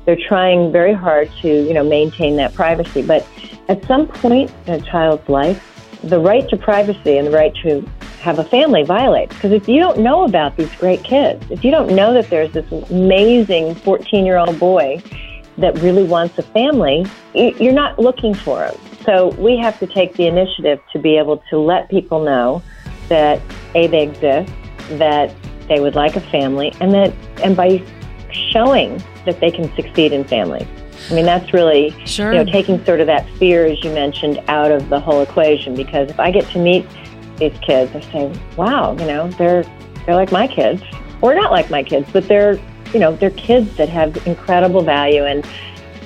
they're 0.04 0.18
trying 0.28 0.70
very 0.70 0.92
hard 0.92 1.30
to, 1.40 1.48
you 1.48 1.72
know, 1.72 1.84
maintain 1.84 2.36
that 2.36 2.52
privacy. 2.54 3.02
But 3.02 3.26
at 3.68 3.84
some 3.86 4.06
point 4.06 4.52
in 4.66 4.74
a 4.74 4.80
child's 4.80 5.26
life, 5.28 5.68
the 6.02 6.18
right 6.18 6.48
to 6.50 6.56
privacy 6.56 7.16
and 7.16 7.28
the 7.28 7.30
right 7.30 7.54
to 7.62 7.80
have 8.20 8.38
a 8.38 8.44
family 8.44 8.82
violates. 8.82 9.34
Because 9.34 9.52
if 9.52 9.68
you 9.68 9.80
don't 9.80 10.00
know 10.00 10.24
about 10.24 10.56
these 10.56 10.72
great 10.76 11.02
kids, 11.04 11.44
if 11.50 11.64
you 11.64 11.70
don't 11.70 11.94
know 11.94 12.12
that 12.12 12.28
there's 12.28 12.52
this 12.52 12.70
amazing 12.90 13.76
14 13.76 14.26
year 14.26 14.36
old 14.36 14.58
boy 14.58 15.02
that 15.58 15.78
really 15.80 16.04
wants 16.04 16.36
a 16.38 16.42
family, 16.42 17.06
you're 17.34 17.72
not 17.72 17.98
looking 17.98 18.34
for 18.34 18.64
him. 18.64 18.74
So 19.04 19.28
we 19.30 19.56
have 19.58 19.78
to 19.80 19.86
take 19.86 20.14
the 20.14 20.26
initiative 20.26 20.80
to 20.92 20.98
be 20.98 21.16
able 21.16 21.42
to 21.50 21.58
let 21.58 21.90
people 21.90 22.22
know 22.24 22.62
that 23.08 23.40
A, 23.74 23.86
they 23.86 24.02
exist, 24.02 24.52
that 24.90 25.34
they 25.68 25.80
would 25.80 25.94
like 25.94 26.16
a 26.16 26.20
family, 26.20 26.72
and 26.80 26.92
that 26.92 27.12
and 27.42 27.56
by 27.56 27.82
showing 28.50 29.02
that 29.24 29.40
they 29.40 29.50
can 29.50 29.74
succeed 29.74 30.12
in 30.12 30.24
family. 30.24 30.66
I 31.10 31.14
mean, 31.14 31.24
that's 31.24 31.52
really 31.52 31.94
Sure. 32.06 32.32
you 32.32 32.44
know 32.44 32.50
taking 32.50 32.84
sort 32.84 33.00
of 33.00 33.06
that 33.06 33.28
fear, 33.38 33.66
as 33.66 33.82
you 33.82 33.90
mentioned, 33.90 34.40
out 34.48 34.70
of 34.70 34.88
the 34.88 35.00
whole 35.00 35.20
equation. 35.20 35.74
Because 35.74 36.10
if 36.10 36.20
I 36.20 36.30
get 36.30 36.48
to 36.50 36.58
meet 36.58 36.86
these 37.38 37.56
kids, 37.60 37.94
I 37.94 38.00
say, 38.12 38.32
"Wow, 38.56 38.96
you 38.98 39.06
know, 39.06 39.28
they're 39.38 39.64
they're 40.06 40.14
like 40.14 40.32
my 40.32 40.46
kids, 40.46 40.82
or 41.20 41.34
not 41.34 41.50
like 41.50 41.70
my 41.70 41.82
kids, 41.82 42.08
but 42.12 42.28
they're 42.28 42.58
you 42.92 43.00
know 43.00 43.16
they're 43.16 43.30
kids 43.30 43.76
that 43.76 43.88
have 43.88 44.26
incredible 44.26 44.82
value, 44.82 45.24
and 45.24 45.46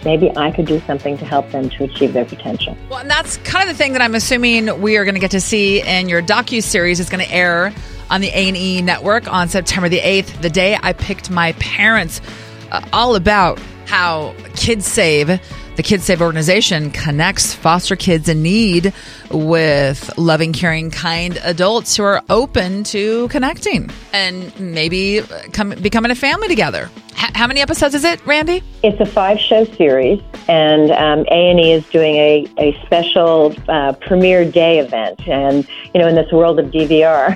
maybe 0.06 0.34
I 0.36 0.50
could 0.50 0.64
do 0.64 0.80
something 0.86 1.18
to 1.18 1.26
help 1.26 1.50
them 1.50 1.68
to 1.68 1.84
achieve 1.84 2.14
their 2.14 2.24
potential." 2.24 2.74
Well, 2.88 3.00
and 3.00 3.10
that's 3.10 3.36
kind 3.38 3.68
of 3.68 3.76
the 3.76 3.78
thing 3.78 3.92
that 3.92 4.00
I'm 4.00 4.14
assuming 4.14 4.80
we 4.80 4.96
are 4.96 5.04
going 5.04 5.16
to 5.16 5.20
get 5.20 5.32
to 5.32 5.40
see 5.40 5.82
in 5.82 6.08
your 6.08 6.22
docu 6.22 6.62
series. 6.62 6.98
is 6.98 7.10
going 7.10 7.24
to 7.24 7.30
air 7.30 7.74
on 8.10 8.20
the 8.20 8.28
A 8.28 8.48
and 8.48 8.56
E 8.56 8.80
network 8.80 9.30
on 9.30 9.48
September 9.48 9.88
the 9.88 9.98
8th, 9.98 10.40
the 10.40 10.50
day 10.50 10.78
I 10.82 10.92
picked 10.92 11.30
my 11.30 11.52
parents. 11.52 12.20
Uh, 12.70 12.84
all 12.92 13.14
about 13.14 13.60
how 13.86 14.32
Kidsave, 14.54 15.40
the 15.76 15.82
Kidsave 15.82 16.20
organization, 16.20 16.90
connects 16.90 17.54
foster 17.54 17.96
kids 17.96 18.28
in 18.28 18.42
need 18.42 18.92
with 19.30 20.16
loving, 20.16 20.52
caring, 20.52 20.90
kind 20.90 21.38
adults 21.42 21.96
who 21.96 22.02
are 22.02 22.22
open 22.30 22.82
to 22.84 23.28
connecting 23.28 23.90
and 24.12 24.58
maybe 24.58 25.22
come, 25.52 25.70
becoming 25.70 26.10
a 26.10 26.14
family 26.14 26.48
together. 26.48 26.90
H- 27.12 27.32
how 27.34 27.46
many 27.46 27.60
episodes 27.60 27.94
is 27.94 28.04
it, 28.04 28.24
Randi? 28.26 28.62
It's 28.82 29.00
a 29.00 29.06
five 29.06 29.38
show 29.38 29.64
series, 29.64 30.22
and 30.48 30.90
um, 30.92 31.26
A&E 31.30 31.72
is 31.72 31.86
doing 31.88 32.16
a, 32.16 32.46
a 32.58 32.80
special 32.86 33.54
uh, 33.68 33.92
premiere 33.92 34.50
day 34.50 34.78
event. 34.78 35.26
And, 35.28 35.66
you 35.94 36.00
know, 36.00 36.08
in 36.08 36.14
this 36.14 36.30
world 36.32 36.58
of 36.58 36.66
DVR, 36.66 37.34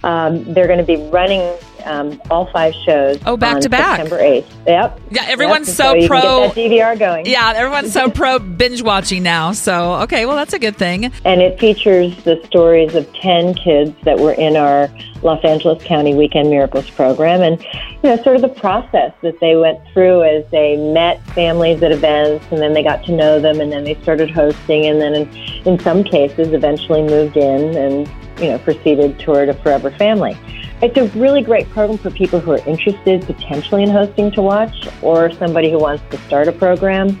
um, 0.04 0.44
they're 0.54 0.68
going 0.68 0.78
to 0.78 0.84
be 0.84 0.96
running 1.10 1.40
um, 1.86 2.20
all 2.30 2.50
five 2.52 2.74
shows 2.84 3.18
Oh, 3.26 3.36
back 3.36 3.56
on 3.56 3.60
to 3.62 3.68
back. 3.68 4.00
September 4.00 4.22
8th. 4.22 4.44
Yep. 4.66 5.00
Yeah, 5.10 5.24
everyone's 5.28 5.68
Yep, 5.68 5.76
so 5.76 5.94
can 5.94 6.08
pro- 6.08 6.50
DVR 6.50 6.98
going. 6.98 7.26
Yeah, 7.36 7.52
everyone's 7.56 7.92
so 7.92 8.10
pro 8.10 8.38
binge 8.40 8.82
watching 8.82 9.22
now. 9.22 9.52
So, 9.52 9.94
okay, 10.02 10.26
well, 10.26 10.36
that's 10.36 10.52
a 10.52 10.58
good 10.58 10.76
thing. 10.76 11.12
And 11.24 11.40
it 11.40 11.58
features 11.58 12.14
the 12.24 12.40
stories 12.46 12.94
of 12.94 13.10
10 13.14 13.54
kids 13.54 13.94
that 14.04 14.18
were 14.18 14.32
in 14.32 14.56
our 14.56 14.88
Los 15.22 15.42
Angeles 15.44 15.82
County 15.84 16.14
Weekend 16.14 16.50
Miracles 16.50 16.88
program 16.90 17.40
and, 17.42 17.60
you 18.02 18.10
know, 18.10 18.22
sort 18.22 18.36
of 18.36 18.42
the 18.42 18.48
process 18.48 19.12
that 19.22 19.40
they 19.40 19.56
went 19.56 19.78
through 19.92 20.22
as 20.24 20.44
they 20.50 20.76
met 20.76 21.24
families 21.28 21.82
at 21.82 21.90
events 21.90 22.44
and 22.50 22.60
then 22.60 22.74
they 22.74 22.82
got 22.82 23.04
to 23.06 23.12
know 23.12 23.40
them 23.40 23.60
and 23.60 23.72
then 23.72 23.84
they 23.84 23.94
started 24.02 24.30
hosting 24.30 24.86
and 24.86 25.00
then 25.00 25.14
in, 25.14 25.28
in 25.66 25.78
some 25.80 26.04
cases 26.04 26.52
eventually 26.52 27.02
moved 27.02 27.36
in 27.36 27.76
and, 27.76 28.08
you 28.40 28.48
know, 28.48 28.58
proceeded 28.58 29.18
toward 29.18 29.48
a 29.48 29.54
forever 29.62 29.90
family. 29.92 30.36
It's 30.82 30.96
a 30.98 31.06
really 31.18 31.42
great 31.42 31.68
program 31.70 31.98
for 31.98 32.10
people 32.10 32.38
who 32.38 32.52
are 32.52 32.68
interested 32.68 33.22
potentially 33.22 33.82
in 33.82 33.88
hosting 33.88 34.30
to 34.32 34.42
watch 34.42 34.88
or 35.00 35.30
somebody 35.32 35.70
who 35.70 35.78
wants 35.78 36.04
to 36.10 36.18
start 36.24 36.48
a 36.48 36.52
program. 36.52 37.18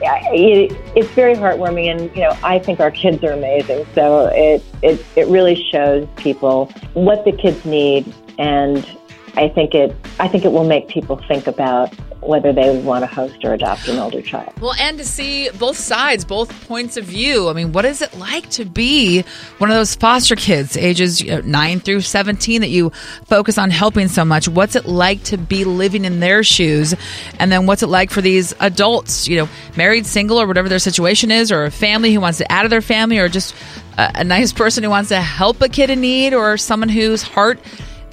It, 0.00 0.76
it's 0.94 1.08
very 1.12 1.34
heartwarming, 1.34 1.86
and 1.90 2.14
you 2.14 2.22
know 2.22 2.36
I 2.44 2.58
think 2.58 2.80
our 2.80 2.90
kids 2.90 3.24
are 3.24 3.32
amazing. 3.32 3.86
So 3.94 4.26
it 4.26 4.62
it 4.82 5.04
it 5.16 5.26
really 5.28 5.56
shows 5.72 6.06
people 6.16 6.66
what 6.92 7.24
the 7.24 7.32
kids 7.32 7.64
need, 7.64 8.14
and 8.38 8.86
I 9.38 9.48
think 9.48 9.72
it 9.72 9.94
I 10.18 10.26
think 10.26 10.44
it 10.44 10.50
will 10.50 10.66
make 10.66 10.88
people 10.88 11.16
think 11.28 11.46
about 11.46 11.94
whether 12.20 12.52
they 12.52 12.74
would 12.74 12.84
want 12.84 13.02
to 13.02 13.06
host 13.06 13.44
or 13.44 13.54
adopt 13.54 13.86
an 13.86 13.98
older 13.98 14.20
child. 14.20 14.52
Well, 14.60 14.74
and 14.80 14.98
to 14.98 15.04
see 15.04 15.48
both 15.50 15.76
sides, 15.76 16.24
both 16.24 16.50
points 16.66 16.96
of 16.96 17.04
view. 17.04 17.48
I 17.48 17.52
mean, 17.52 17.72
what 17.72 17.84
is 17.84 18.02
it 18.02 18.12
like 18.18 18.50
to 18.50 18.64
be 18.64 19.22
one 19.58 19.70
of 19.70 19.76
those 19.76 19.94
foster 19.94 20.34
kids, 20.34 20.76
ages 20.76 21.20
you 21.20 21.30
know, 21.30 21.40
9 21.40 21.80
through 21.80 22.00
17, 22.00 22.60
that 22.62 22.70
you 22.70 22.90
focus 23.26 23.56
on 23.56 23.70
helping 23.70 24.08
so 24.08 24.24
much? 24.24 24.48
What's 24.48 24.74
it 24.74 24.86
like 24.86 25.22
to 25.24 25.38
be 25.38 25.64
living 25.64 26.04
in 26.04 26.18
their 26.18 26.42
shoes? 26.42 26.92
And 27.38 27.52
then 27.52 27.66
what's 27.66 27.84
it 27.84 27.88
like 27.88 28.10
for 28.10 28.20
these 28.20 28.52
adults, 28.58 29.28
you 29.28 29.36
know, 29.36 29.48
married, 29.76 30.04
single, 30.04 30.40
or 30.40 30.46
whatever 30.48 30.68
their 30.68 30.80
situation 30.80 31.30
is, 31.30 31.52
or 31.52 31.64
a 31.64 31.70
family 31.70 32.12
who 32.12 32.20
wants 32.20 32.38
to 32.38 32.52
add 32.52 32.64
to 32.64 32.68
their 32.68 32.82
family, 32.82 33.18
or 33.18 33.28
just 33.28 33.54
a, 33.96 34.20
a 34.20 34.24
nice 34.24 34.52
person 34.52 34.82
who 34.82 34.90
wants 34.90 35.10
to 35.10 35.20
help 35.20 35.62
a 35.62 35.68
kid 35.68 35.88
in 35.88 36.00
need, 36.00 36.34
or 36.34 36.56
someone 36.56 36.88
whose 36.88 37.22
heart 37.22 37.60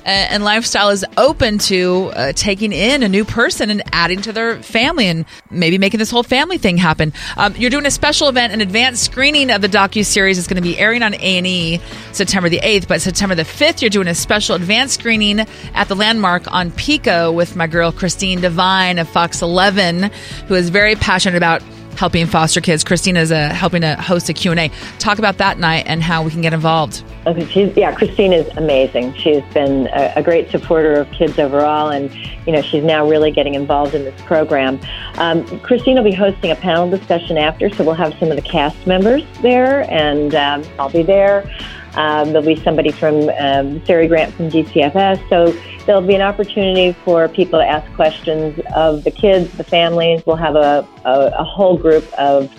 and 0.05 0.43
lifestyle 0.43 0.89
is 0.89 1.03
open 1.17 1.57
to 1.57 2.11
uh, 2.15 2.31
taking 2.33 2.71
in 2.71 3.03
a 3.03 3.09
new 3.09 3.25
person 3.25 3.69
and 3.69 3.81
adding 3.91 4.21
to 4.21 4.31
their 4.31 4.61
family 4.61 5.07
and 5.07 5.25
maybe 5.49 5.77
making 5.77 5.97
this 5.97 6.11
whole 6.11 6.23
family 6.23 6.57
thing 6.57 6.77
happen. 6.77 7.11
Um, 7.37 7.55
you're 7.55 7.69
doing 7.69 7.85
a 7.85 7.91
special 7.91 8.29
event, 8.29 8.53
an 8.53 8.61
advanced 8.61 9.03
screening 9.03 9.49
of 9.49 9.61
the 9.61 9.69
docu 9.69 10.05
series. 10.05 10.37
is 10.37 10.47
going 10.47 10.61
to 10.61 10.61
be 10.61 10.77
airing 10.77 11.01
on 11.03 11.13
A 11.15 11.37
and 11.37 11.47
E 11.47 11.81
September 12.11 12.49
the 12.49 12.59
8th, 12.59 12.87
but 12.87 13.01
September 13.01 13.35
the 13.35 13.43
5th, 13.43 13.81
you're 13.81 13.89
doing 13.89 14.07
a 14.07 14.15
special 14.15 14.55
advanced 14.55 14.99
screening 14.99 15.41
at 15.73 15.87
the 15.87 15.95
Landmark 15.95 16.51
on 16.53 16.71
Pico 16.71 17.31
with 17.31 17.55
my 17.55 17.67
girl 17.67 17.91
Christine 17.91 18.41
Devine 18.41 18.99
of 18.99 19.09
Fox 19.09 19.41
11, 19.41 20.11
who 20.47 20.53
is 20.53 20.69
very 20.69 20.95
passionate 20.95 21.37
about 21.37 21.61
helping 21.97 22.25
foster 22.27 22.61
kids. 22.61 22.83
Christina 22.83 23.19
is 23.19 23.31
uh, 23.31 23.49
helping 23.49 23.81
to 23.81 23.95
host 23.95 24.29
a 24.29 24.33
Q&A. 24.33 24.69
Talk 24.99 25.19
about 25.19 25.37
that 25.37 25.59
night 25.59 25.85
and 25.87 26.01
how 26.01 26.23
we 26.23 26.31
can 26.31 26.41
get 26.41 26.53
involved. 26.53 27.03
Okay, 27.25 27.45
she's, 27.47 27.75
yeah, 27.75 27.93
Christina 27.93 28.37
is 28.37 28.57
amazing. 28.57 29.13
She's 29.15 29.43
been 29.53 29.87
a, 29.87 30.13
a 30.17 30.23
great 30.23 30.51
supporter 30.51 30.93
of 30.93 31.11
kids 31.11 31.39
overall, 31.39 31.89
and 31.89 32.13
you 32.45 32.53
know 32.53 32.61
she's 32.61 32.83
now 32.83 33.07
really 33.07 33.31
getting 33.31 33.55
involved 33.55 33.95
in 33.95 34.03
this 34.03 34.19
program. 34.21 34.79
Um, 35.15 35.45
Christine 35.61 35.95
will 35.95 36.03
be 36.03 36.13
hosting 36.13 36.51
a 36.51 36.55
panel 36.55 36.89
discussion 36.89 37.37
after, 37.37 37.69
so 37.69 37.83
we'll 37.83 37.95
have 37.95 38.13
some 38.19 38.29
of 38.29 38.35
the 38.35 38.43
cast 38.43 38.85
members 38.85 39.23
there, 39.41 39.89
and 39.91 40.35
um, 40.35 40.63
I'll 40.77 40.89
be 40.89 41.03
there. 41.03 41.49
Um, 41.95 42.33
there'll 42.33 42.45
be 42.45 42.61
somebody 42.61 42.91
from 42.91 43.29
um, 43.39 43.83
Sarah 43.85 44.07
Grant 44.07 44.33
from 44.33 44.49
DCFS, 44.49 45.27
so 45.29 45.53
there'll 45.85 46.01
be 46.01 46.15
an 46.15 46.21
opportunity 46.21 46.93
for 47.03 47.27
people 47.27 47.59
to 47.59 47.65
ask 47.65 47.91
questions 47.93 48.59
of 48.75 49.03
the 49.03 49.11
kids, 49.11 49.51
the 49.57 49.63
families. 49.63 50.23
We'll 50.25 50.35
have 50.35 50.55
a, 50.55 50.87
a, 51.05 51.31
a 51.37 51.43
whole 51.43 51.77
group 51.77 52.05
of 52.13 52.51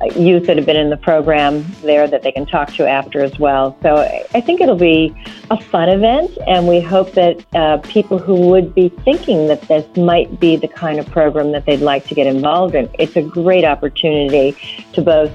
uh, 0.00 0.06
youth 0.16 0.46
that 0.46 0.56
have 0.56 0.66
been 0.66 0.76
in 0.76 0.90
the 0.90 0.96
program 0.96 1.64
there 1.82 2.08
that 2.08 2.22
they 2.22 2.32
can 2.32 2.46
talk 2.46 2.72
to 2.74 2.88
after 2.88 3.22
as 3.22 3.38
well. 3.38 3.76
So 3.82 3.96
I- 3.96 4.24
I 4.34 4.40
think 4.40 4.60
it'll 4.60 4.74
be 4.74 5.14
a 5.50 5.60
fun 5.60 5.88
event, 5.88 6.36
and 6.46 6.66
we 6.66 6.80
hope 6.80 7.12
that 7.12 7.44
uh, 7.54 7.78
people 7.78 8.18
who 8.18 8.34
would 8.48 8.74
be 8.74 8.88
thinking 8.88 9.46
that 9.46 9.62
this 9.62 9.84
might 9.96 10.40
be 10.40 10.56
the 10.56 10.68
kind 10.68 10.98
of 10.98 11.06
program 11.06 11.52
that 11.52 11.66
they'd 11.66 11.80
like 11.80 12.06
to 12.08 12.14
get 12.14 12.26
involved 12.26 12.74
in, 12.74 12.88
it's 12.98 13.14
a 13.16 13.22
great 13.22 13.64
opportunity 13.64 14.56
to 14.92 15.02
both 15.02 15.30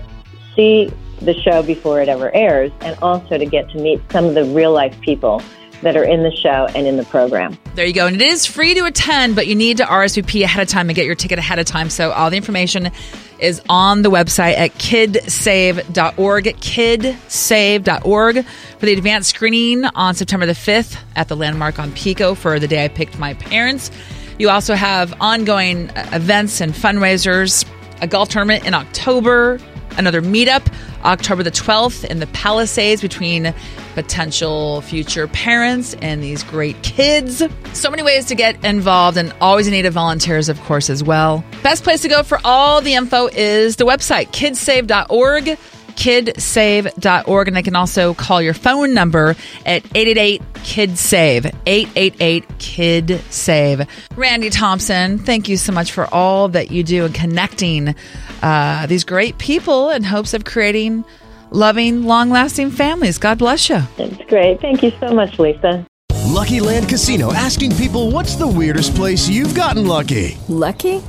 see 0.55 0.91
the 1.21 1.33
show 1.41 1.61
before 1.63 2.01
it 2.01 2.09
ever 2.09 2.33
airs 2.33 2.71
and 2.81 2.97
also 3.01 3.37
to 3.37 3.45
get 3.45 3.69
to 3.69 3.77
meet 3.77 4.01
some 4.11 4.25
of 4.25 4.35
the 4.35 4.45
real 4.45 4.71
life 4.71 4.99
people 5.01 5.41
that 5.81 5.95
are 5.95 6.03
in 6.03 6.23
the 6.23 6.31
show 6.31 6.67
and 6.75 6.85
in 6.85 6.97
the 6.97 7.05
program. 7.05 7.57
There 7.75 7.85
you 7.85 7.93
go. 7.93 8.07
And 8.07 8.15
it 8.15 8.21
is 8.21 8.45
free 8.45 8.73
to 8.73 8.85
attend, 8.85 9.35
but 9.35 9.47
you 9.47 9.55
need 9.55 9.77
to 9.77 9.83
RSVP 9.83 10.43
ahead 10.43 10.61
of 10.61 10.67
time 10.67 10.89
and 10.89 10.95
get 10.95 11.05
your 11.05 11.15
ticket 11.15 11.39
ahead 11.39 11.59
of 11.59 11.65
time. 11.65 11.89
So 11.89 12.11
all 12.11 12.29
the 12.29 12.37
information 12.37 12.91
is 13.39 13.61
on 13.69 14.01
the 14.01 14.11
website 14.11 14.57
at 14.57 14.73
kidsave.org, 14.73 16.45
kidsave.org 16.45 18.45
for 18.45 18.85
the 18.85 18.93
advanced 18.93 19.29
screening 19.29 19.85
on 19.85 20.15
September 20.15 20.45
the 20.45 20.53
5th 20.53 20.97
at 21.15 21.29
the 21.29 21.35
Landmark 21.35 21.79
on 21.79 21.91
Pico 21.93 22.35
for 22.35 22.59
the 22.59 22.67
day 22.67 22.83
I 22.83 22.89
picked 22.89 23.17
my 23.17 23.33
parents. 23.35 23.91
You 24.37 24.49
also 24.49 24.73
have 24.73 25.13
ongoing 25.21 25.89
events 25.95 26.61
and 26.61 26.73
fundraisers, 26.73 27.65
a 28.01 28.07
golf 28.07 28.29
tournament 28.29 28.65
in 28.65 28.73
October, 28.73 29.59
another 29.99 30.21
meetup 30.21 30.65
October 31.03 31.43
the 31.43 31.51
12th 31.51 32.03
in 32.05 32.19
the 32.19 32.27
Palisades 32.27 33.01
between 33.01 33.53
potential 33.93 34.81
future 34.81 35.27
parents 35.27 35.93
and 36.01 36.23
these 36.23 36.41
great 36.43 36.81
kids. 36.81 37.43
So 37.73 37.91
many 37.91 38.01
ways 38.01 38.25
to 38.27 38.35
get 38.35 38.63
involved 38.65 39.17
and 39.17 39.33
always 39.41 39.67
in 39.67 39.73
need 39.73 39.85
of 39.85 39.93
volunteers, 39.93 40.49
of 40.49 40.59
course, 40.61 40.89
as 40.89 41.03
well. 41.03 41.43
Best 41.61 41.83
place 41.83 42.01
to 42.01 42.07
go 42.07 42.23
for 42.23 42.39
all 42.43 42.81
the 42.81 42.95
info 42.95 43.27
is 43.27 43.75
the 43.75 43.85
website, 43.85 44.27
kidsave.org 44.27 45.57
kidsave.org 45.99 47.47
and 47.49 47.57
they 47.57 47.61
can 47.61 47.75
also 47.75 48.13
call 48.13 48.41
your 48.41 48.53
phone 48.53 48.93
number 48.93 49.35
at 49.65 49.83
888 49.95 50.41
kids 50.63 50.99
save 51.01 51.45
888 51.65 52.45
kid 52.57 53.21
save 53.29 53.85
randi 54.15 54.49
thompson 54.49 55.17
thank 55.19 55.49
you 55.49 55.57
so 55.57 55.73
much 55.73 55.91
for 55.91 56.07
all 56.13 56.47
that 56.47 56.71
you 56.71 56.83
do 56.83 57.05
in 57.05 57.11
connecting 57.11 57.95
uh, 58.41 58.85
these 58.87 59.03
great 59.03 59.37
people 59.37 59.89
in 59.89 60.03
hopes 60.03 60.33
of 60.33 60.45
creating 60.45 61.03
loving 61.51 62.03
long-lasting 62.03 62.71
families 62.71 63.17
god 63.17 63.37
bless 63.37 63.67
you 63.69 63.81
It's 63.97 64.23
great. 64.29 64.61
Thank 64.61 64.81
you 64.83 64.91
so 64.99 65.13
much, 65.13 65.37
Lisa. 65.37 65.85
Lucky 66.27 66.59
Land 66.59 66.87
Casino 66.87 67.33
asking 67.33 67.75
people 67.75 68.11
what's 68.11 68.35
the 68.35 68.47
weirdest 68.47 68.95
place 68.95 69.27
you've 69.27 69.55
gotten 69.55 69.85
lucky? 69.87 70.37
Lucky? 70.47 71.01